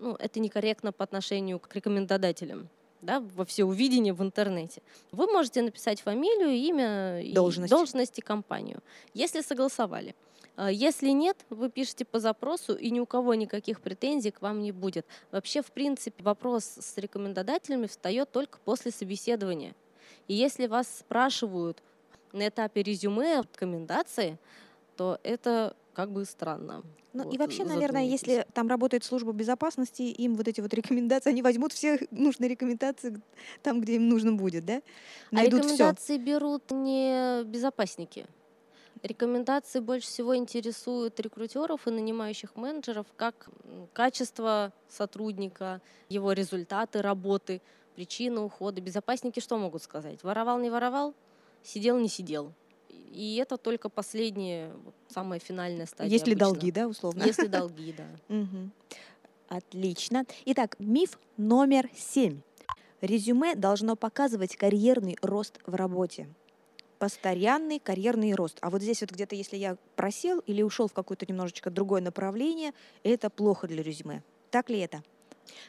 ну, 0.00 0.14
это 0.14 0.38
некорректно 0.38 0.92
по 0.92 1.02
отношению 1.02 1.58
к 1.58 1.74
рекомендодателям 1.74 2.68
да, 3.00 3.20
во 3.20 3.44
всеувидение 3.44 4.12
в 4.12 4.22
интернете. 4.22 4.82
Вы 5.12 5.26
можете 5.26 5.62
написать 5.62 6.00
фамилию, 6.00 6.50
имя, 6.50 7.20
и 7.20 7.32
Должность. 7.32 7.70
должность 7.70 8.18
и 8.18 8.22
компанию, 8.22 8.80
если 9.14 9.40
согласовали. 9.40 10.14
А 10.56 10.72
Если 10.72 11.10
нет, 11.10 11.36
вы 11.50 11.70
пишете 11.70 12.04
по 12.04 12.18
запросу, 12.18 12.74
и 12.74 12.90
ни 12.90 12.98
у 12.98 13.06
кого 13.06 13.34
никаких 13.34 13.80
претензий 13.80 14.32
к 14.32 14.42
вам 14.42 14.60
не 14.60 14.72
будет. 14.72 15.06
Вообще, 15.30 15.62
в 15.62 15.70
принципе, 15.70 16.20
вопрос 16.24 16.64
с 16.64 16.98
рекомендодателями 16.98 17.86
встает 17.86 18.32
только 18.32 18.58
после 18.64 18.90
собеседования. 18.90 19.76
И 20.26 20.34
если 20.34 20.66
вас 20.66 20.88
спрашивают 20.98 21.80
на 22.32 22.48
этапе 22.48 22.82
резюме 22.82 23.42
рекомендации, 23.42 24.36
то 24.96 25.20
это 25.22 25.76
как 25.98 26.12
бы 26.12 26.24
странно. 26.24 26.84
Ну 27.12 27.24
и 27.24 27.26
Вот, 27.26 27.38
вообще, 27.38 27.64
наверное, 27.64 28.04
если 28.04 28.46
там 28.54 28.68
работает 28.68 29.02
служба 29.02 29.32
безопасности, 29.32 30.02
им 30.02 30.36
вот 30.36 30.46
эти 30.46 30.60
вот 30.60 30.72
рекомендации, 30.72 31.30
они 31.30 31.42
возьмут 31.42 31.72
все 31.72 31.98
нужные 32.12 32.50
рекомендации 32.50 33.20
там, 33.64 33.80
где 33.80 33.96
им 33.96 34.08
нужно 34.08 34.32
будет, 34.32 34.64
да? 34.64 34.80
Найдут 35.32 35.58
а 35.58 35.62
все. 35.64 35.72
рекомендации 35.72 36.18
берут 36.18 36.70
не 36.70 37.42
безопасники. 37.42 38.26
Рекомендации 39.02 39.80
больше 39.80 40.06
всего 40.06 40.36
интересуют 40.36 41.18
рекрутеров 41.18 41.88
и 41.88 41.90
нанимающих 41.90 42.54
менеджеров 42.54 43.06
как 43.16 43.48
качество 43.92 44.72
сотрудника, 44.88 45.80
его 46.08 46.30
результаты 46.30 47.02
работы, 47.02 47.60
причины 47.96 48.38
ухода. 48.38 48.80
Безопасники 48.80 49.40
что 49.40 49.58
могут 49.58 49.82
сказать? 49.82 50.22
Воровал, 50.22 50.60
не 50.60 50.70
воровал? 50.70 51.12
Сидел, 51.64 51.98
не 51.98 52.08
сидел. 52.08 52.52
И 53.12 53.36
это 53.36 53.56
только 53.56 53.88
последняя, 53.88 54.72
вот, 54.84 54.94
самая 55.08 55.38
финальная 55.38 55.86
стадия. 55.86 56.12
Если 56.12 56.32
обычно. 56.32 56.46
долги, 56.46 56.70
да, 56.70 56.88
условно. 56.88 57.24
Если 57.24 57.46
долги, 57.48 57.94
да. 57.96 58.06
Отлично. 59.48 60.24
Итак, 60.44 60.76
миф 60.78 61.18
номер 61.36 61.88
семь. 61.96 62.40
Резюме 63.00 63.54
должно 63.54 63.96
показывать 63.96 64.56
карьерный 64.56 65.16
рост 65.22 65.60
в 65.64 65.74
работе. 65.74 66.28
Постоянный 66.98 67.78
карьерный 67.78 68.34
рост. 68.34 68.58
А 68.60 68.70
вот 68.70 68.82
здесь 68.82 69.00
вот 69.00 69.12
где-то, 69.12 69.36
если 69.36 69.56
я 69.56 69.76
просел 69.94 70.40
или 70.40 70.62
ушел 70.62 70.88
в 70.88 70.92
какое-то 70.92 71.24
немножечко 71.26 71.70
другое 71.70 72.02
направление, 72.02 72.72
это 73.04 73.30
плохо 73.30 73.68
для 73.68 73.82
резюме. 73.82 74.22
Так 74.50 74.68
ли 74.68 74.80
это? 74.80 75.02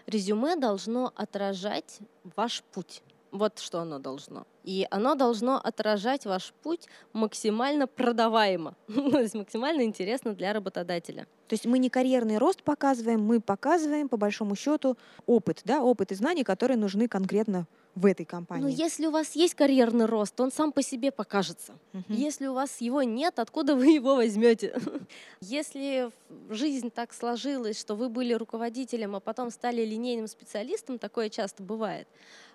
Резюме 0.08 0.56
должно 0.56 1.14
отражать 1.16 2.00
ваш 2.36 2.64
путь. 2.74 3.04
Вот 3.32 3.60
что 3.60 3.80
оно 3.80 4.00
должно. 4.00 4.46
И 4.64 4.88
оно 4.92 5.16
должно 5.16 5.58
отражать 5.58 6.26
ваш 6.26 6.54
путь 6.64 6.88
максимально 7.14 7.88
продаваемо, 7.88 8.76
то 8.88 9.20
есть 9.20 9.36
максимально 9.36 9.84
интересно 9.84 10.34
для 10.34 10.54
работодателя. 10.54 11.28
То 11.48 11.54
есть 11.54 11.66
мы 11.66 11.80
не 11.80 11.90
карьерный 11.90 12.38
рост 12.38 12.64
показываем, 12.64 13.22
мы 13.22 13.40
показываем, 13.40 14.10
по 14.10 14.18
большому 14.18 14.56
счету, 14.56 14.98
опыт, 15.26 15.62
да, 15.66 15.82
опыт 15.82 16.12
и 16.12 16.16
знания, 16.16 16.44
которые 16.44 16.78
нужны 16.78 17.08
конкретно 17.08 17.68
в 17.96 18.06
этой 18.06 18.24
Но 18.24 18.30
компании. 18.30 18.74
если 18.76 19.08
у 19.08 19.12
вас 19.12 19.36
есть 19.36 19.56
карьерный 19.56 20.06
рост, 20.06 20.40
он 20.40 20.52
сам 20.52 20.72
по 20.72 20.82
себе 20.82 21.12
покажется. 21.12 21.74
Мгм. 21.92 22.06
Если 22.10 22.48
у 22.48 22.54
вас 22.54 22.82
его 22.82 23.04
нет, 23.04 23.40
откуда 23.40 23.76
вы 23.76 23.88
его 23.88 24.16
возьмете? 24.16 24.80
Если 25.42 26.12
жизнь 26.50 26.92
так 26.92 27.14
сложилась, 27.14 27.80
что 27.80 27.96
вы 27.96 28.10
были 28.10 28.34
руководителем, 28.34 29.16
а 29.16 29.20
потом 29.20 29.50
стали 29.50 29.84
линейным 29.84 30.28
специалистом, 30.28 31.00
такое 31.00 31.30
часто 31.30 31.64
бывает, 31.64 32.08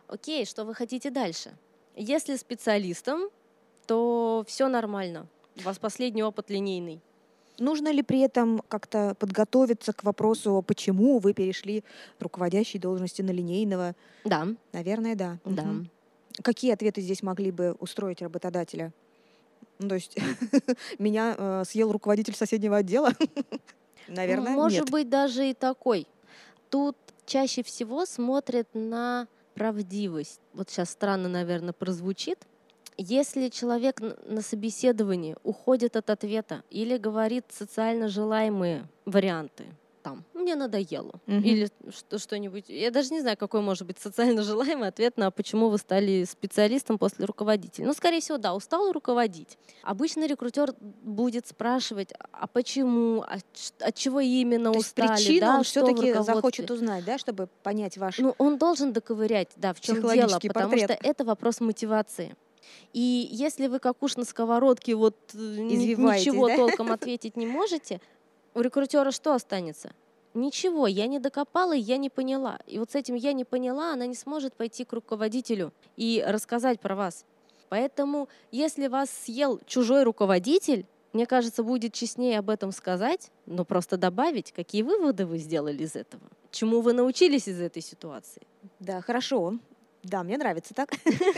Окей, 0.09 0.47
что 0.47 0.65
вы 0.65 0.75
хотите 0.75 1.11
дальше? 1.11 1.57
Если 1.97 2.37
специалистом, 2.37 3.29
то 3.87 4.45
все 4.47 4.69
нормально. 4.69 5.27
У 5.57 5.63
вас 5.63 5.79
последний 5.79 6.23
опыт 6.23 6.51
линейный. 6.51 7.01
Нужно 7.59 7.93
ли 7.93 8.03
при 8.03 8.21
этом 8.21 8.61
как-то 8.69 9.15
подготовиться 9.19 9.93
к 9.93 10.03
вопросу, 10.03 10.65
почему 10.67 11.21
вы 11.21 11.35
перешли 11.35 11.85
с 12.19 12.23
руководящей 12.23 12.81
должности 12.81 13.23
на 13.23 13.31
линейного? 13.31 13.95
Да. 14.25 14.49
Наверное, 14.73 15.15
да. 15.15 15.39
Да. 15.45 15.63
Мгм. 15.63 15.91
Какие 16.43 16.73
ответы 16.73 17.01
здесь 17.01 17.23
могли 17.23 17.53
бы 17.53 17.77
устроить 17.79 18.23
работодателя? 18.23 18.93
Ну, 19.79 19.89
то 19.89 19.95
есть 19.95 20.17
меня 20.99 21.37
э, 21.39 21.63
съел 21.65 21.93
руководитель 21.93 22.35
соседнего 22.35 22.79
отдела? 22.79 23.13
Наверное, 24.09 24.53
Может 24.55 24.81
нет. 24.81 24.91
быть, 24.91 25.09
даже 25.09 25.49
и 25.49 25.55
такой. 25.55 26.09
Тут 26.71 26.97
чаще 27.25 27.63
всего 27.63 28.05
смотрят 28.05 28.69
на 28.75 29.29
правдивость. 29.55 30.41
Вот 30.53 30.71
сейчас 30.71 30.91
странно, 30.91 31.29
наверное, 31.29 31.73
прозвучит. 31.73 32.47
Если 32.97 33.49
человек 33.49 34.01
на 34.01 34.41
собеседовании 34.41 35.37
уходит 35.43 35.97
от 35.97 36.11
ответа 36.11 36.63
или 36.71 36.97
говорит 36.97 37.47
социально 37.51 38.09
желаемые 38.09 38.89
варианты, 39.05 39.65
там, 40.05 40.23
мне 40.35 40.55
надоело, 40.55 41.13
Мгм. 41.27 41.43
или 41.43 41.69
что- 41.91 42.19
что-нибудь, 42.19 42.67
я 42.69 42.91
даже 42.91 43.09
не 43.11 43.23
знаю, 43.23 43.39
какой 43.39 43.63
может 43.63 43.87
быть 43.87 43.99
социально 43.99 44.43
желаемый 44.43 44.89
ответ 44.89 45.17
на 45.17 45.31
почему 45.31 45.71
вы 45.71 45.79
стали 45.79 46.25
специалистом 46.25 46.99
после 46.99 47.25
руководителя. 47.25 47.87
Ну, 47.87 47.95
скорее 47.95 48.21
всего, 48.21 48.37
да, 48.37 48.55
устал 48.55 48.93
руководить. 48.93 49.57
Обычно 49.83 50.27
рекрутер 50.27 50.75
будет 50.81 51.47
спрашивать, 51.47 52.13
а 52.33 52.47
почему, 52.47 53.23
а 53.23 53.39
от 53.81 53.95
чего 53.95 54.21
именно 54.21 54.73
То 54.73 54.79
устали, 54.81 55.17
причину 55.17 55.41
да, 55.41 55.57
он 55.57 55.63
все-таки 55.65 56.13
захочет 56.23 56.71
узнать, 56.71 57.05
да, 57.07 57.17
чтобы 57.17 57.49
понять 57.63 57.97
ваш... 57.97 58.19
Ну, 58.19 58.35
он 58.37 58.59
должен 58.59 58.93
доковырять, 58.93 59.49
да, 59.57 59.73
в 59.73 59.81
чем 59.81 59.97
дело, 59.97 60.11
Психологический 60.11 60.49
потому 60.49 60.71
портрет. 60.71 60.91
что 61.01 61.09
это 61.09 61.25
вопрос 61.25 61.61
мотивации. 61.61 62.37
И 62.93 63.29
если 63.31 63.67
вы 63.67 63.79
как 63.79 64.03
уж 64.03 64.17
на 64.17 64.25
сковородке 64.25 64.95
вот 64.95 65.17
э, 65.35 65.37
ничего 65.39 66.49
да? 66.49 66.57
толком 66.57 66.93
ответить 66.93 67.37
не 67.37 67.47
можете, 67.47 68.01
у 68.55 68.61
рекрутера 68.61 69.11
что 69.11 69.35
останется? 69.35 69.93
Ничего, 70.35 70.87
я 70.87 71.07
не 71.07 71.21
докопала, 71.21 71.73
я 71.73 71.97
не 71.97 72.11
поняла. 72.11 72.59
И 72.67 72.79
вот 72.79 72.91
с 72.91 72.95
этим 72.97 73.15
я 73.15 73.33
не 73.33 73.45
поняла, 73.45 73.93
она 73.93 74.07
не 74.07 74.15
сможет 74.15 74.55
пойти 74.55 74.85
к 74.85 74.93
руководителю 74.93 75.73
и 75.97 76.25
рассказать 76.27 76.81
про 76.81 76.97
вас. 76.97 77.25
Поэтому, 77.69 78.29
если 78.51 78.89
вас 78.89 79.11
съел 79.11 79.61
чужой 79.67 80.03
руководитель, 80.03 80.87
мне 81.13 81.27
кажется, 81.27 81.63
будет 81.63 81.93
честнее 81.93 82.41
об 82.41 82.51
этом 82.51 82.73
сказать, 82.73 83.31
но 83.47 83.65
просто 83.65 83.97
добавить, 83.97 84.53
какие 84.53 84.83
выводы 84.83 85.27
вы 85.27 85.39
сделали 85.39 85.85
из 85.85 85.95
этого, 85.95 86.23
чему 86.51 86.81
вы 86.81 86.93
научились 86.93 87.47
из 87.47 87.61
этой 87.61 87.83
ситуации. 87.83 88.43
Да, 88.81 89.01
хорошо. 89.01 89.59
Да, 90.03 90.23
мне 90.23 90.37
нравится 90.37 90.75
так. 90.75 90.93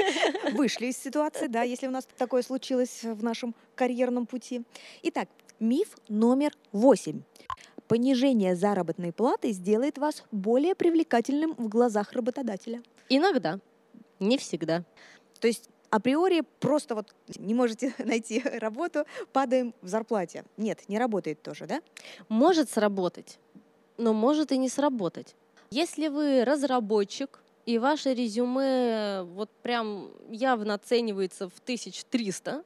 Вышли 0.53 0.87
из 0.87 0.97
ситуации, 0.97 1.47
да, 1.47 1.63
если 1.63 1.87
у 1.87 1.91
нас 1.91 2.09
такое 2.17 2.43
случилось 2.43 3.05
в 3.05 3.23
нашем 3.23 3.55
карьерном 3.75 4.27
пути. 4.27 4.63
Итак, 5.03 5.29
миф 5.61 5.97
номер 6.09 6.53
восемь. 6.73 7.23
Понижение 7.89 8.57
заработной 8.57 9.13
платы 9.13 9.53
сделает 9.53 9.99
вас 9.99 10.25
более 10.33 10.75
привлекательным 10.75 11.55
в 11.55 11.69
глазах 11.69 12.13
работодателя. 12.13 12.83
Иногда, 13.09 13.61
не 14.19 14.39
всегда. 14.39 14.85
То 15.41 15.47
есть 15.47 15.71
априори 15.91 16.43
просто 16.61 16.95
вот 16.95 17.15
не 17.39 17.55
можете 17.55 17.95
найти 18.05 18.41
работу, 18.41 19.05
падаем 19.33 19.75
в 19.83 19.89
зарплате. 19.89 20.45
Нет, 20.57 20.89
не 20.89 20.99
работает 20.99 21.43
тоже, 21.43 21.67
да? 21.67 21.81
Может 22.29 22.71
сработать, 22.71 23.39
но 23.97 24.13
может 24.13 24.53
и 24.53 24.59
не 24.59 24.69
сработать. 24.69 25.37
Если 25.71 26.09
вы 26.09 26.45
разработчик, 26.45 27.43
и 27.67 27.79
ваше 27.79 28.15
резюме 28.15 29.23
вот 29.25 29.51
прям 29.63 30.11
явно 30.31 30.75
оценивается 30.75 31.49
в 31.49 31.59
1300, 31.59 32.65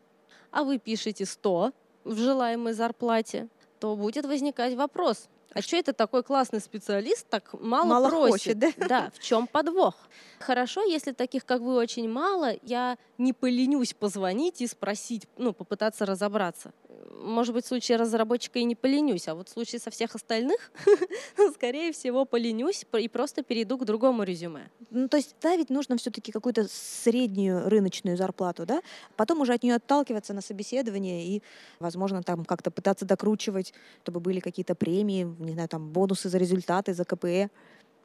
а 0.51 0.65
вы 0.65 0.79
пишете 0.79 1.25
100 1.25 1.73
в 2.05 2.17
желаемой 2.17 2.73
зарплате, 2.73 3.49
то 3.79 3.97
будет 3.97 4.27
возникать 4.27 4.75
вопрос, 4.75 5.29
а 5.53 5.63
что 5.63 5.77
это 5.77 5.93
такой 5.93 6.23
классный 6.23 6.61
специалист 6.61 7.27
так 7.29 7.53
мало, 7.61 7.85
Мало 7.85 8.09
просит? 8.09 8.33
хочет, 8.33 8.59
да? 8.59 8.73
Да, 8.89 9.13
в 9.15 9.19
чем 9.19 9.47
подвох? 9.49 9.97
Хорошо, 10.39 10.83
если 10.83 11.13
таких, 11.13 11.45
как 11.45 11.61
вы, 11.61 11.75
очень 11.75 12.09
мало, 12.09 12.53
я 12.63 12.97
не 13.19 13.33
поленюсь 13.33 13.93
позвонить 13.93 14.61
и 14.61 14.67
спросить, 14.69 15.27
ну, 15.37 15.53
попытаться 15.53 16.07
разобраться. 16.07 16.73
Может 17.09 17.55
быть, 17.55 17.65
в 17.65 17.69
случае 17.69 17.99
разработчика 17.99 18.59
и 18.59 18.65
не 18.65 18.75
поленюсь, 18.75 19.29
а 19.29 19.35
вот 19.35 19.49
в 19.49 19.53
случае 19.53 19.81
со 19.81 19.91
всех 19.91 20.15
остальных, 20.15 20.73
скорее 21.55 21.93
всего, 21.93 22.25
поленюсь 22.25 22.85
и 22.99 23.09
просто 23.09 23.43
перейду 23.43 23.79
к 23.79 23.85
другому 23.85 24.23
резюме. 24.23 24.71
Ну, 24.91 25.09
то 25.09 25.17
есть 25.17 25.31
ставить 25.31 25.71
нужно 25.71 25.97
все-таки 25.97 26.33
какую-то 26.33 26.67
среднюю 26.69 27.69
рыночную 27.69 28.17
зарплату, 28.17 28.67
да? 28.67 28.83
Потом 29.17 29.41
уже 29.41 29.55
от 29.55 29.63
нее 29.63 29.77
отталкиваться 29.77 30.35
на 30.35 30.41
собеседование 30.41 31.27
и, 31.27 31.43
возможно, 31.79 32.23
там 32.23 32.45
как-то 32.45 32.71
пытаться 32.71 33.05
докручивать, 33.05 33.73
чтобы 34.03 34.21
были 34.21 34.41
какие-то 34.41 34.75
премии, 34.75 35.25
не 35.39 35.53
знаю, 35.53 35.69
там 35.69 35.91
бонусы 35.91 36.29
за 36.29 36.39
результаты, 36.39 36.95
за 36.95 37.05
КПЭ. 37.05 37.49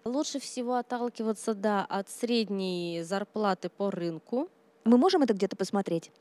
Лучше 0.05 0.39
всего 0.39 0.75
отталкиваться, 0.75 1.53
да, 1.53 1.83
от 1.83 2.09
средней 2.09 3.01
зарплаты 3.03 3.69
по 3.69 3.89
рынку. 3.89 4.49
Мы 4.83 4.97
можем 4.97 5.23
это 5.23 5.33
где-то 5.33 5.55
посмотреть? 5.55 6.11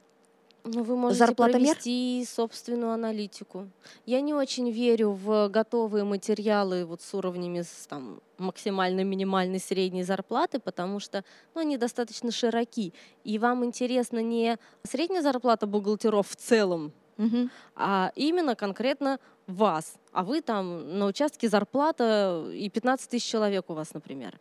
Ну, 0.64 0.82
вы 0.82 0.96
можете 0.96 1.26
Зарплатомер? 1.26 1.74
провести 1.74 2.24
собственную 2.26 2.92
аналитику. 2.92 3.68
Я 4.06 4.22
не 4.22 4.32
очень 4.32 4.70
верю 4.70 5.10
в 5.10 5.48
готовые 5.48 6.04
материалы 6.04 6.86
вот 6.86 7.02
с 7.02 7.12
уровнями 7.12 7.60
с, 7.60 7.86
там, 7.86 8.20
максимальной, 8.38 9.04
минимальной, 9.04 9.60
средней 9.60 10.04
зарплаты, 10.04 10.58
потому 10.58 11.00
что 11.00 11.22
ну, 11.54 11.60
они 11.60 11.76
достаточно 11.76 12.30
широки. 12.30 12.94
И 13.24 13.38
вам 13.38 13.62
интересна 13.64 14.20
не 14.20 14.56
средняя 14.84 15.20
зарплата 15.20 15.66
бухгалтеров 15.66 16.28
в 16.30 16.36
целом, 16.36 16.92
Мгм. 17.18 17.50
а 17.76 18.10
именно 18.16 18.54
конкретно 18.56 19.20
вас. 19.46 19.96
А 20.12 20.24
вы 20.24 20.40
там 20.40 20.98
на 20.98 21.06
участке 21.06 21.48
зарплата 21.50 22.42
и 22.54 22.70
15 22.70 23.10
тысяч 23.10 23.28
человек 23.30 23.68
у 23.68 23.74
вас, 23.74 23.92
например. 23.92 24.40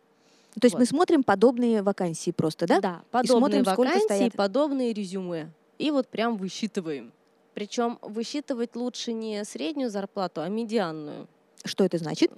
То 0.58 0.64
есть 0.66 0.74
мы 0.74 0.80
Вот. 0.80 0.88
смотрим 0.88 1.22
подобные 1.22 1.82
вакансии 1.82 2.30
просто, 2.30 2.66
да? 2.66 2.80
Да, 2.80 3.02
подобные 3.10 3.62
смотрим, 3.62 3.64
вакансии, 3.64 4.04
стоят. 4.04 4.32
подобные 4.32 4.92
резюме. 4.94 5.50
И 5.84 5.90
вот 5.90 6.08
прям 6.08 6.38
высчитываем. 6.38 7.12
Причем 7.52 7.98
высчитывать 8.00 8.74
лучше 8.74 9.12
не 9.12 9.44
среднюю 9.44 9.90
зарплату, 9.90 10.40
а 10.40 10.48
медианную. 10.48 11.28
Что 11.62 11.84
это 11.84 11.98
значит? 11.98 12.32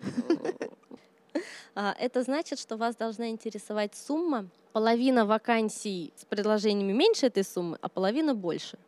А, 1.76 1.94
Это 2.00 2.24
значит, 2.24 2.58
что 2.58 2.76
вас 2.76 2.96
должна 2.96 3.28
интересовать 3.28 3.94
сумма. 3.94 4.48
Половина 4.72 5.26
вакансий 5.26 6.12
с 6.16 6.24
предложениями 6.24 6.92
меньше 6.92 7.26
этой 7.26 7.44
суммы, 7.44 7.78
а 7.82 7.88
половина 7.88 8.34
больше. 8.34 8.78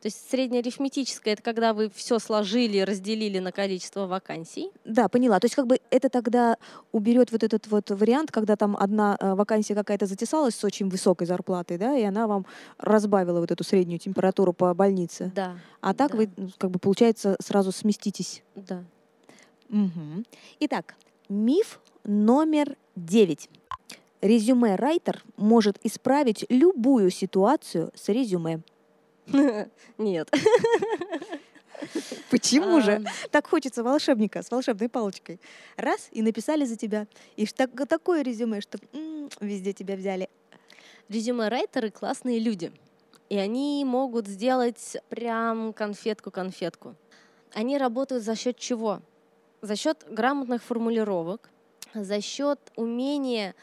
То 0.00 0.06
есть 0.06 0.30
среднеарифметическое— 0.30 1.32
это 1.34 1.42
когда 1.42 1.72
вы 1.74 1.90
все 1.90 2.18
сложили, 2.18 2.78
разделили 2.80 3.38
на 3.38 3.52
количество 3.52 4.06
вакансий. 4.06 4.70
Да, 4.84 5.08
поняла. 5.08 5.40
То 5.40 5.46
есть 5.46 5.54
как 5.56 5.66
бы 5.66 5.80
это 5.90 6.08
тогда 6.08 6.56
уберет 6.92 7.32
вот 7.32 7.42
этот 7.42 7.66
вот 7.66 7.90
вариант, 7.90 8.30
когда 8.30 8.56
там 8.56 8.76
одна 8.78 9.16
э, 9.20 9.34
вакансия 9.34 9.74
какая-то 9.74 10.06
затесалась 10.06 10.54
с 10.54 10.64
очень 10.64 10.88
высокой 10.88 11.26
зарплатой, 11.26 11.78
да, 11.78 11.96
и 11.96 12.02
она 12.02 12.26
вам 12.26 12.46
разбавила 12.78 13.40
вот 13.40 13.50
эту 13.50 13.64
среднюю 13.64 13.98
температуру 13.98 14.52
по 14.52 14.72
больнице. 14.74 15.32
Да, 15.34 15.58
А 15.80 15.94
так 15.94 16.12
да. 16.12 16.16
вы, 16.16 16.30
м, 16.36 16.52
как 16.58 16.70
бы, 16.70 16.78
получается, 16.78 17.36
сразу 17.40 17.72
сместитесь. 17.72 18.42
да. 18.54 18.84
Мгм. 19.68 20.24
Итак, 20.60 20.94
миф 21.28 21.80
номер 22.04 22.76
девять. 22.96 23.50
Резюме 24.22 24.76
райтер 24.76 25.22
может 25.36 25.78
исправить 25.84 26.44
любую 26.48 27.10
ситуацию 27.10 27.90
с 27.94 28.08
резюме. 28.08 28.60
Нет. 29.98 30.30
Почему 32.30 32.80
же? 32.80 33.04
Так 33.30 33.46
хочется 33.46 33.82
волшебника 33.82 34.42
с 34.42 34.50
волшебной 34.50 34.88
палочкой. 34.88 35.40
Раз, 35.76 36.08
и 36.10 36.22
написали 36.22 36.64
за 36.64 36.76
тебя. 36.76 37.06
И 37.36 37.46
такое 37.46 38.22
резюме, 38.22 38.60
что 38.60 38.78
везде 39.40 39.72
тебя 39.72 39.96
взяли. 39.96 40.28
Резюме-райтеры 41.08 41.90
классные 41.90 42.38
люди. 42.38 42.72
И 43.28 43.36
они 43.36 43.84
могут 43.84 44.26
сделать 44.26 44.96
прям 45.08 45.72
конфетку-конфетку. 45.72 46.96
Они 47.52 47.78
работают 47.78 48.24
за 48.24 48.34
счет 48.34 48.58
чего? 48.58 49.00
За 49.60 49.76
счет 49.76 50.04
грамотных 50.08 50.62
формулировок, 50.62 51.50
за 51.94 52.20
счет 52.20 52.58
умения 52.76 53.54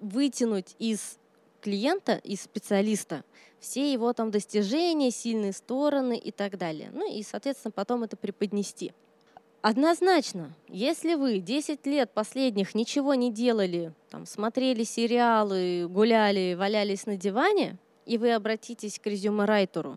вытянуть 0.00 0.74
из 0.78 1.18
клиента, 1.64 2.20
из 2.22 2.42
специалиста 2.42 3.24
все 3.58 3.90
его 3.90 4.12
там 4.12 4.30
достижения, 4.30 5.10
сильные 5.10 5.54
стороны 5.54 6.18
и 6.18 6.30
так 6.30 6.58
далее. 6.58 6.90
Ну 6.92 7.10
и, 7.10 7.22
соответственно, 7.22 7.72
потом 7.72 8.02
это 8.02 8.14
преподнести. 8.14 8.92
Однозначно, 9.62 10.52
если 10.68 11.14
вы 11.14 11.38
10 11.38 11.86
лет 11.86 12.10
последних 12.12 12.74
ничего 12.74 13.14
не 13.14 13.32
делали, 13.32 13.94
там, 14.10 14.26
смотрели 14.26 14.84
сериалы, 14.84 15.88
гуляли, 15.88 16.54
валялись 16.58 17.06
на 17.06 17.16
диване, 17.16 17.78
и 18.04 18.18
вы 18.18 18.34
обратитесь 18.34 18.98
к 18.98 19.06
резюме-райтеру, 19.06 19.96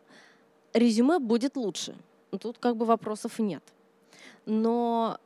резюме 0.73 1.19
будет 1.19 1.57
лучше. 1.57 1.95
Тут 2.39 2.59
как 2.59 2.77
бы 2.77 2.85
вопросов 2.85 3.39
нет. 3.39 3.63
Но 4.45 5.17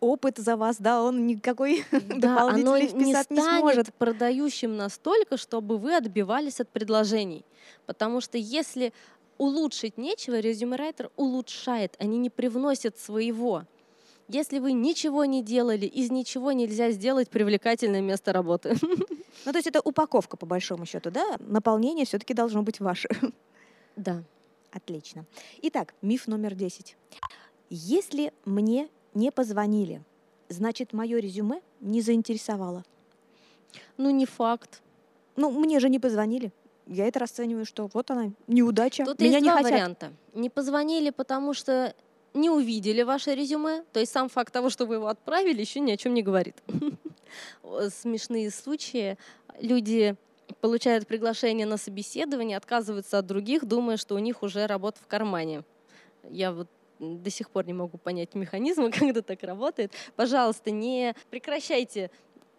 опыт 0.00 0.38
за 0.38 0.56
вас, 0.56 0.76
да, 0.78 1.02
он 1.02 1.26
никакой 1.26 1.84
Да, 1.92 2.42
оно 2.48 2.58
дополнительный 2.58 2.80
не 2.82 2.88
вписать 2.88 3.30
не 3.30 3.40
сможет. 3.40 3.72
станет 3.72 3.94
продающим 3.94 4.76
настолько, 4.76 5.36
чтобы 5.36 5.78
вы 5.78 5.96
отбивались 5.96 6.60
от 6.60 6.68
предложений. 6.68 7.44
Потому 7.86 8.20
что 8.20 8.38
если 8.38 8.92
улучшить 9.38 9.98
нечего, 9.98 10.40
резюме-райтер 10.40 11.10
улучшает, 11.16 11.94
они 11.98 12.18
не 12.18 12.30
привносят 12.30 12.98
своего. 12.98 13.64
Если 14.28 14.58
вы 14.58 14.72
ничего 14.72 15.24
не 15.24 15.42
делали, 15.42 15.86
из 15.86 16.10
ничего 16.10 16.52
нельзя 16.52 16.90
сделать 16.90 17.30
привлекательное 17.30 18.02
место 18.02 18.32
работы. 18.32 18.76
Ну, 19.44 19.52
то 19.52 19.58
есть 19.58 19.68
это 19.68 19.80
упаковка, 19.80 20.36
по 20.36 20.46
большому 20.46 20.84
счету, 20.84 21.12
да? 21.12 21.36
Наполнение 21.38 22.04
все-таки 22.04 22.34
должно 22.34 22.62
быть 22.62 22.80
ваше. 22.80 23.08
Да. 23.94 24.24
Отлично. 24.72 25.24
Итак, 25.62 25.94
миф 26.02 26.26
номер 26.26 26.54
10. 26.54 26.96
Если 27.70 28.32
мне 28.44 28.88
не 29.18 29.30
позвонили, 29.32 30.02
значит, 30.48 30.92
мое 30.92 31.18
резюме 31.18 31.60
не 31.80 32.00
заинтересовало. 32.00 32.84
Ну, 33.96 34.10
не 34.10 34.26
факт. 34.26 34.80
Ну, 35.36 35.50
мне 35.50 35.80
же 35.80 35.88
не 35.88 35.98
позвонили. 35.98 36.52
Я 36.86 37.06
это 37.06 37.18
расцениваю, 37.18 37.66
что 37.66 37.90
вот 37.92 38.10
она, 38.10 38.30
неудача. 38.46 39.04
Тут 39.04 39.20
Меня 39.20 39.32
есть 39.32 39.42
не 39.42 39.50
два 39.50 39.58
хотят. 39.58 39.72
варианта. 39.72 40.12
Не 40.34 40.48
позвонили, 40.48 41.10
потому 41.10 41.52
что 41.52 41.94
не 42.32 42.48
увидели 42.48 43.02
ваше 43.02 43.34
резюме, 43.34 43.84
то 43.92 44.00
есть 44.00 44.12
сам 44.12 44.28
факт 44.28 44.52
того, 44.52 44.70
что 44.70 44.86
вы 44.86 44.94
его 44.94 45.08
отправили, 45.08 45.60
еще 45.60 45.80
ни 45.80 45.90
о 45.90 45.96
чем 45.96 46.14
не 46.14 46.22
говорит. 46.22 46.56
Смешные 47.90 48.50
случаи. 48.50 49.18
Люди 49.60 50.14
получают 50.60 51.06
приглашение 51.06 51.66
на 51.66 51.76
собеседование, 51.76 52.56
отказываются 52.56 53.18
от 53.18 53.26
других, 53.26 53.66
думая, 53.66 53.96
что 53.96 54.14
у 54.14 54.18
них 54.18 54.42
уже 54.42 54.66
работа 54.66 54.98
в 55.02 55.06
кармане. 55.06 55.64
Я 56.30 56.52
вот 56.52 56.68
до 56.98 57.30
сих 57.30 57.50
пор 57.50 57.66
не 57.66 57.72
могу 57.72 57.98
понять 57.98 58.34
механизмы, 58.34 58.90
когда 58.98 59.22
так 59.22 59.42
работает. 59.42 59.92
Пожалуйста, 60.16 60.70
не 60.70 61.14
прекращайте 61.30 62.10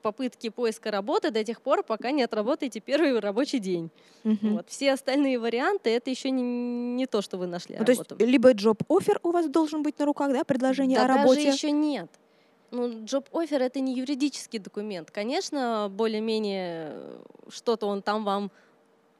попытки 0.01 0.49
поиска 0.49 0.91
работы 0.91 1.29
до 1.29 1.43
тех 1.43 1.61
пор, 1.61 1.83
пока 1.83 2.11
не 2.11 2.23
отработаете 2.23 2.79
первый 2.79 3.19
рабочий 3.19 3.59
день. 3.59 3.91
Мгм. 4.23 4.55
Вот. 4.55 4.69
Все 4.69 4.93
остальные 4.93 5.39
варианты 5.39 5.89
это 5.89 6.09
еще 6.09 6.31
не, 6.31 6.41
не 6.41 7.05
то, 7.05 7.21
что 7.21 7.37
вы 7.37 7.47
нашли 7.47 7.75
Ну, 7.77 7.83
то 7.83 7.91
есть 7.91 8.09
работу. 8.09 8.25
либо 8.25 8.53
job 8.53 8.81
офер 8.87 9.19
у 9.23 9.31
вас 9.31 9.47
должен 9.49 9.83
быть 9.83 9.99
на 9.99 10.05
руках, 10.05 10.31
да, 10.31 10.43
предложение 10.45 10.97
да 10.99 11.05
о 11.05 11.07
даже 11.07 11.19
работе. 11.19 11.49
еще 11.49 11.71
нет. 11.71 12.09
Ну, 12.71 12.87
job 13.03 13.25
offer 13.31 13.57
это 13.57 13.79
не 13.79 13.93
юридический 13.95 14.59
документ. 14.59 15.11
Конечно, 15.11 15.89
более-менее 15.91 16.91
э, 16.91 17.19
что-то 17.49 17.87
он 17.87 18.01
там 18.01 18.23
вам 18.23 18.51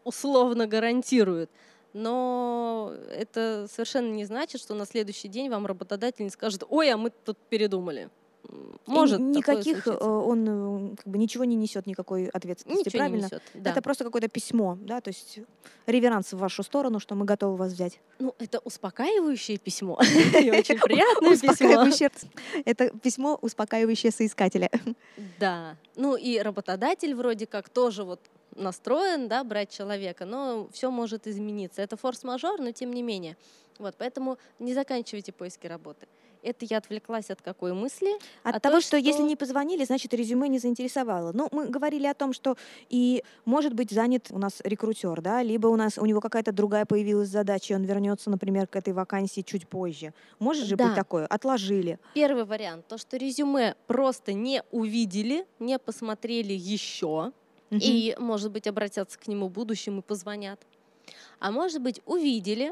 условно 0.04 0.66
гарантирует. 0.68 1.50
Но 1.94 2.94
это 3.10 3.68
совершенно 3.72 4.12
не 4.12 4.26
значит, 4.26 4.62
что 4.62 4.76
на 4.76 4.86
следующий 4.86 5.28
день 5.28 5.50
вам 5.50 5.66
работодатель 5.66 6.24
не 6.24 6.30
скажет, 6.30 6.64
ой, 6.70 6.92
а 6.92 6.98
мы 6.98 7.10
тут 7.10 7.38
передумали. 7.50 8.10
И 8.48 8.92
Может 8.92 9.18
такое 9.18 9.32
никаких, 9.32 9.88
э, 9.88 9.92
он 9.92 10.92
э, 10.94 10.96
как 10.96 11.08
бы 11.08 11.18
ничего 11.18 11.44
не 11.44 11.56
несет 11.56 11.86
никакой 11.86 12.28
ответственности, 12.28 12.88
Ничего 12.88 13.04
не 13.04 13.10
правильно? 13.10 13.26
несет. 13.26 13.44
Да. 13.54 13.72
Это 13.72 13.82
просто 13.82 14.04
какое-то 14.04 14.28
письмо, 14.28 14.78
да, 14.82 15.02
то 15.02 15.10
есть 15.10 15.40
реверанс 15.86 16.34
в 16.34 16.38
вашу 16.38 16.64
сторону, 16.64 17.00
что 17.00 17.14
мы 17.16 17.26
готовы 17.26 17.58
вас 17.58 17.74
взять. 17.74 18.00
Ну, 18.18 18.34
это 18.40 18.60
успокаивающее 18.60 19.58
письмо 19.58 20.00
и 20.42 20.50
очень 20.50 20.80
приятное 20.80 21.38
письмо. 21.38 22.10
Это 22.66 22.90
письмо, 22.90 23.38
успокаивающее 23.40 24.12
соискателя. 24.12 24.72
Да. 25.40 25.76
Ну 25.96 26.16
и 26.16 26.40
работодатель 26.40 27.14
вроде 27.14 27.46
как 27.46 27.70
тоже 27.70 28.04
вот 28.04 28.20
настроен, 28.56 29.28
да, 29.28 29.44
брать 29.44 29.70
человека, 29.72 30.26
но 30.26 30.68
все 30.72 30.92
может 30.92 31.28
измениться. 31.28 31.82
Это 31.82 31.98
форс-мажор, 31.98 32.60
но 32.60 32.72
тем 32.72 32.92
не 32.94 33.02
менее. 33.04 33.38
Вот, 33.78 33.96
поэтому 33.98 34.38
не 34.60 34.74
заканчивайте 34.74 35.32
поиски 35.32 35.68
работы. 35.68 36.08
Это 36.42 36.66
я 36.70 36.78
отвлеклась 36.78 37.30
от 37.30 37.42
какой 37.42 37.74
мысли? 37.74 38.14
От 38.44 38.56
А 38.56 38.60
того, 38.62 38.76
то, 38.76 38.82
что, 38.82 38.96
если 38.96 39.12
что- 39.20 39.28
не 39.28 39.36
позвонили, 39.36 39.84
значит 39.84 40.14
резюме 40.14 40.48
не 40.48 40.58
заинтересовало. 40.58 41.32
Ну, 41.34 41.50
мы 41.52 41.68
говорили 41.68 42.08
о 42.08 42.14
том, 42.14 42.32
что 42.32 42.56
и 42.90 43.26
может 43.44 43.74
быть 43.74 43.92
занят 43.92 44.28
у 44.32 44.38
нас 44.38 44.62
рекрутер, 44.64 45.20
да, 45.22 45.44
либо 45.44 45.68
у 45.68 45.76
нас 45.76 45.98
у 45.98 46.06
него 46.06 46.22
какая-то 46.22 46.54
другая 46.54 46.86
появилась 46.86 47.28
задача, 47.28 47.74
и 47.74 47.76
он 47.76 47.84
вернется, 47.84 48.30
например, 48.30 48.68
к 48.68 48.78
этой 48.78 48.94
вакансии 48.94 49.42
чуть 49.42 49.68
позже. 49.68 50.14
Может 50.40 50.66
же 50.66 50.78
быть 50.78 50.88
Да. 50.88 50.96
такое? 50.96 51.26
Отложили. 51.28 52.00
Первый 52.16 52.46
вариант, 52.46 52.88
то, 52.88 52.98
что 52.98 53.18
резюме 53.18 53.76
просто 53.88 54.32
не 54.32 54.64
увидели, 54.72 55.46
не 55.60 55.78
посмотрели 55.78 56.54
еще, 56.54 57.34
Мгм. 57.70 57.80
и, 57.82 58.16
может 58.18 58.52
быть, 58.52 58.68
обратятся 58.68 59.20
к 59.20 59.28
нему 59.28 59.48
в 59.48 59.52
будущем 59.52 60.00
и 60.00 60.02
позвонят. 60.02 60.60
А 61.40 61.52
может 61.52 61.82
быть, 61.82 62.02
увидели, 62.06 62.72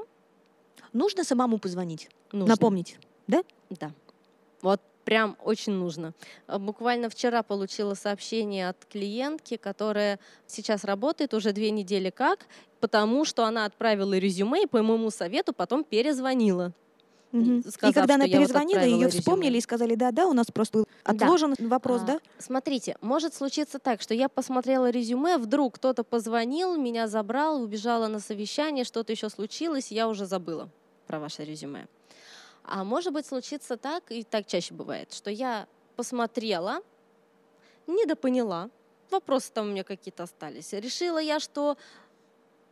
Нужно 0.94 1.24
самому 1.24 1.58
позвонить, 1.60 2.10
нужно. 2.32 2.54
напомнить. 2.54 2.98
Да. 3.28 3.44
Вот 4.62 4.82
прям 5.04 5.38
очень 5.44 5.74
нужно. 5.74 6.14
А, 6.48 6.60
Буквально 6.60 7.10
вчера 7.10 7.44
получила 7.44 7.94
сообщение 7.94 8.70
от 8.70 8.86
клиентки, 8.86 9.58
которая 9.58 10.20
сейчас 10.48 10.84
работает 10.84 11.34
уже 11.34 11.52
две 11.54 11.72
недели 11.72 12.10
как, 12.10 12.46
потому 12.80 13.26
что 13.26 13.46
она 13.46 13.66
отправила 13.66 14.18
резюме 14.18 14.64
и 14.64 14.68
по 14.68 14.82
моему 14.82 15.10
совету 15.12 15.54
потом 15.54 15.84
перезвонила. 15.84 16.74
Сказав, 17.32 17.90
и 17.90 17.94
когда 17.94 18.16
она 18.16 18.26
вот 18.26 18.32
перезвонила, 18.32 18.80
отправила 18.80 18.96
ее 18.96 19.06
резюме. 19.08 19.20
вспомнили 19.20 19.58
и 19.58 19.62
сказали, 19.62 19.96
да, 19.96 20.12
да, 20.12 20.28
у 20.28 20.34
нас 20.34 20.48
просто 20.48 20.80
был 20.80 20.88
отложен 21.04 21.56
вопрос, 21.60 22.02
А, 22.04 22.06
да? 22.06 22.20
Смотрите, 22.40 22.98
может 23.02 23.34
случиться 23.34 23.80
так, 23.80 24.02
что 24.02 24.14
я 24.14 24.30
посмотрела 24.30 24.90
резюме, 24.90 25.38
вдруг 25.38 25.76
кто-то 25.76 26.04
позвонил, 26.04 26.78
меня 26.78 27.08
забрал, 27.08 27.62
убежала 27.62 28.08
на 28.08 28.20
совещание, 28.20 28.86
что-то 28.86 29.12
еще 29.12 29.30
случилось, 29.30 29.92
я 29.92 30.08
уже 30.08 30.26
забыла 30.26 30.70
про 31.06 31.20
ваше 31.20 31.44
резюме. 31.44 31.88
А 32.64 32.84
может 32.84 33.14
быть 33.14 33.26
случиться 33.26 33.76
так, 33.76 34.04
и 34.10 34.24
так 34.24 34.46
чаще 34.46 34.74
бывает, 34.74 35.14
что 35.14 35.30
я 35.30 35.68
посмотрела, 35.98 36.82
недопоняла, 37.88 38.70
вопросы 39.10 39.52
там 39.54 39.68
у 39.68 39.72
меня 39.72 39.84
какие-то 39.84 40.24
остались. 40.24 40.74
Решила 40.74 41.18
я, 41.18 41.40
что 41.40 41.78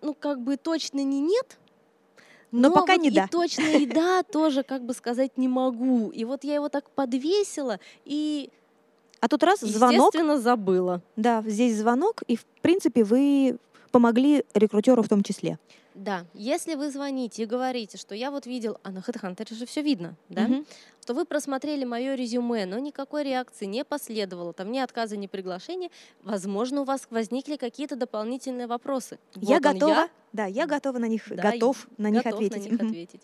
ну 0.01 0.13
как 0.13 0.41
бы 0.41 0.57
точно 0.57 1.03
не 1.03 1.19
нет, 1.19 1.57
Но 2.61 2.71
пока 2.71 2.93
вот 2.93 3.01
не 3.01 3.09
и 3.09 3.11
да. 3.11 3.27
точно 3.31 3.63
и 3.63 3.85
да 3.85 4.23
тоже 4.31 4.63
как 4.63 4.83
бы 4.85 4.93
сказать 4.93 5.37
не 5.37 5.47
могу. 5.47 6.09
И 6.09 6.25
вот 6.25 6.43
я 6.43 6.55
его 6.55 6.69
так 6.69 6.89
подвесила 6.89 7.79
и, 8.05 8.49
А 9.19 9.27
тут 9.27 9.43
раз 9.43 9.59
звонок, 9.59 10.13
естественно, 10.13 10.39
забыла. 10.39 11.01
да, 11.15 11.43
здесь 11.45 11.77
звонок, 11.77 12.23
и 12.27 12.35
в 12.35 12.45
принципе 12.61 13.03
вы 13.03 13.57
помогли 13.91 14.43
рекрутеру 14.53 15.03
в 15.03 15.09
том 15.09 15.23
числе. 15.23 15.57
Да, 15.95 16.25
если 16.33 16.75
вы 16.75 16.91
звоните 16.91 17.43
и 17.43 17.45
говорите, 17.45 17.97
что 17.97 18.15
я 18.15 18.29
вот 18.29 18.45
видел, 18.45 18.77
а 18.83 18.91
на 18.91 18.97
HeadHunter 18.99 19.55
же 19.55 19.65
все 19.65 19.81
видно, 19.81 20.15
да, 20.27 20.41
Мгм. 20.41 20.65
что 21.01 21.13
вы 21.13 21.23
просмотрели 21.23 21.85
мое 21.85 22.15
резюме, 22.15 22.65
но 22.65 22.79
никакой 22.79 23.23
реакции 23.23 23.65
не 23.65 23.85
последовало, 23.85 24.51
там 24.51 24.73
ни 24.73 24.79
отказа, 24.79 25.15
ни 25.15 25.27
приглашения, 25.27 25.89
возможно, 26.21 26.81
у 26.81 26.83
вас 26.83 27.07
возникли 27.09 27.55
какие-то 27.55 27.95
дополнительные 27.95 28.67
вопросы. 28.67 29.19
я 29.35 29.55
Вот 29.55 29.63
готова, 29.63 30.09
да, 30.33 30.45
я 30.45 30.67
готова 30.67 30.97
на 30.97 31.07
них, 31.07 31.23
Да, 31.29 31.43
готов 31.43 31.87
на 31.97 32.09
них 32.09 32.23
готов 32.25 32.41
на 32.41 32.45
ответить. 32.45 32.71
них 32.71 32.79
Мгм. 32.79 32.87
ответить. 32.89 33.21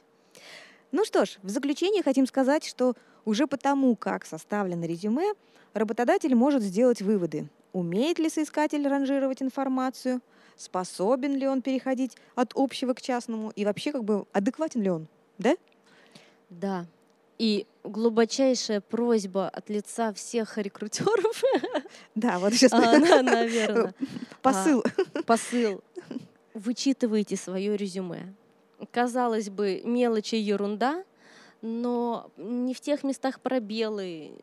Ну 0.94 1.06
что 1.06 1.26
ж, 1.26 1.40
в 1.44 1.50
заключение 1.50 2.04
хотим 2.04 2.26
сказать, 2.26 2.64
что 2.66 2.96
уже 3.26 3.48
потому, 3.48 3.96
как 3.98 4.26
составлено 4.26 4.86
резюме, 4.86 5.34
работодатель 5.74 6.36
может 6.36 6.64
сделать 6.64 7.02
выводы. 7.02 7.50
Умеет 7.74 8.20
ли 8.20 8.30
соискатель 8.30 8.88
ранжировать 8.88 9.42
информацию, 9.42 10.22
способен 10.62 11.36
ли 11.36 11.48
он 11.48 11.62
переходить 11.62 12.16
от 12.36 12.52
общего 12.56 12.94
к 12.94 13.02
частному 13.02 13.52
и 13.56 13.66
вообще 13.66 13.92
как 13.92 14.04
бы 14.04 14.26
адекватен 14.32 14.82
ли 14.82 14.90
он, 14.90 15.08
да? 15.38 15.56
Да. 16.50 16.86
И 17.38 17.66
глубочайшая 17.84 18.82
просьба 18.82 19.50
от 19.50 19.70
лица 19.70 20.14
всех 20.14 20.58
рекрутеров, 20.58 21.42
Да, 22.16 22.38
вот 22.38 22.54
сейчас 22.54 22.72
наверное, 22.72 23.96
посыл. 24.42 24.84
посыл. 25.26 25.82
Вычитывайте 26.54 27.38
свое 27.38 27.76
резюме. 27.76 28.34
Казалось 28.92 29.50
бы, 29.50 29.82
мелочи 29.86 30.36
ерунда, 30.36 31.04
но 31.62 32.30
не 32.38 32.74
в 32.74 32.82
тех 32.82 33.04
местах 33.04 33.40
пробелы, 33.40 34.34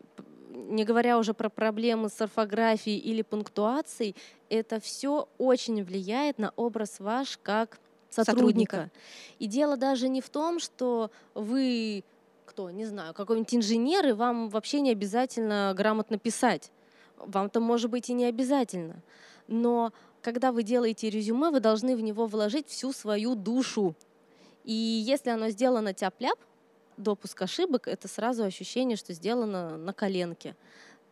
не 0.67 0.85
говоря 0.85 1.19
уже 1.19 1.35
про 1.35 1.49
проблемы 1.49 2.09
с 2.09 2.21
орфографией 2.21 2.99
или 2.99 3.23
пунктуацией, 3.23 4.17
это 4.49 4.81
все 4.81 5.29
очень 5.39 5.83
влияет 5.85 6.39
на 6.39 6.53
образ 6.57 7.01
ваш 7.01 7.39
как 7.43 7.79
сотрудника. 8.11 8.31
Сотрудника. 8.33 8.91
И 9.39 9.47
дело 9.47 9.77
даже 9.77 10.09
не 10.09 10.21
в 10.21 10.29
том, 10.29 10.59
что 10.59 11.11
вы 11.35 12.05
кто, 12.49 12.71
не 12.71 12.87
знаю, 12.87 13.15
какой-нибудь 13.15 13.55
инженер, 13.55 14.09
и 14.09 14.13
вам 14.13 14.49
вообще 14.49 14.81
не 14.81 14.91
обязательно 14.91 15.73
грамотно 15.77 16.19
писать. 16.19 16.73
Вам-то, 17.19 17.61
может 17.61 17.91
быть, 17.91 18.11
и 18.11 18.15
не 18.15 18.25
обязательно. 18.25 19.03
Но 19.47 19.93
когда 20.23 20.51
вы 20.51 20.63
делаете 20.63 21.11
резюме, 21.11 21.51
вы 21.51 21.61
должны 21.61 21.95
в 21.95 22.01
него 22.01 22.27
вложить 22.27 22.67
всю 22.69 22.93
свою 22.93 23.35
душу. 23.35 23.95
И 24.65 24.73
если 24.73 25.31
оно 25.31 25.51
сделано 25.51 25.93
тяп-ляп, 25.93 26.39
допуск 26.99 27.41
ошибок, 27.43 27.89
это 27.89 28.09
сразу 28.09 28.45
ощущение, 28.45 28.97
что 28.97 29.13
сделано 29.13 29.77
на 29.77 29.93
коленке, 29.93 30.57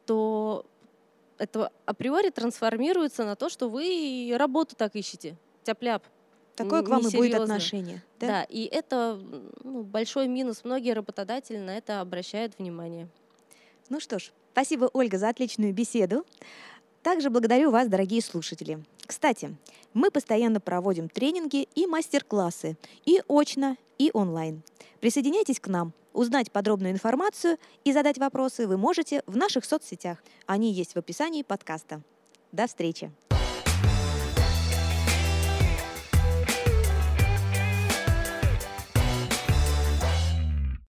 то 0.05 0.67
это 1.39 1.71
априори 1.85 2.31
трансформируется 2.31 3.25
на 3.25 3.37
то, 3.37 3.49
что 3.49 3.69
вы 3.69 4.35
работу 4.37 4.77
так 4.77 4.97
ищете. 4.97 5.37
Тяп-ляп. 5.65 6.05
Такое 6.55 6.83
к 6.83 6.89
вам 6.89 7.07
и 7.07 7.15
будет 7.15 7.35
отношение. 7.35 8.03
Да? 8.19 8.27
Да? 8.27 8.43
и 8.45 8.65
это 8.65 9.21
ну, 9.63 9.83
большой 9.83 10.27
минус. 10.27 10.65
Многие 10.65 10.93
работодатели 10.93 11.59
на 11.59 11.77
это 11.77 12.01
обращают 12.01 12.59
внимание. 12.59 13.09
Ну 13.91 14.01
что 14.01 14.19
ж, 14.19 14.33
спасибо, 14.53 14.89
Ольга, 14.93 15.19
за 15.19 15.29
отличную 15.29 15.75
беседу. 15.75 16.25
Также 17.07 17.31
благодарю 17.31 17.71
вас, 17.71 17.87
дорогие 17.87 18.21
слушатели. 18.21 18.83
Кстати, 19.07 19.55
мы 19.95 20.11
постоянно 20.11 20.59
проводим 20.59 21.09
тренинги 21.09 21.69
и 21.77 21.87
мастер-классы 21.87 22.77
и 23.05 23.23
очно, 23.29 23.77
и 23.97 24.11
онлайн. 24.13 24.65
Присоединяйтесь 24.99 25.61
к 25.61 25.69
нам. 25.69 25.93
Узнать 26.13 26.51
подробную 26.51 26.91
информацию 26.91 27.59
и 27.85 27.93
задать 27.93 28.19
вопросы 28.19 28.67
вы 28.67 28.77
можете 28.77 29.23
в 29.27 29.37
наших 29.37 29.65
соцсетях. 29.65 30.19
Они 30.47 30.73
есть 30.73 30.95
в 30.95 30.97
описании 30.97 31.45
подкаста. 31.45 32.03
До 32.51 32.67
встречи! 32.67 33.13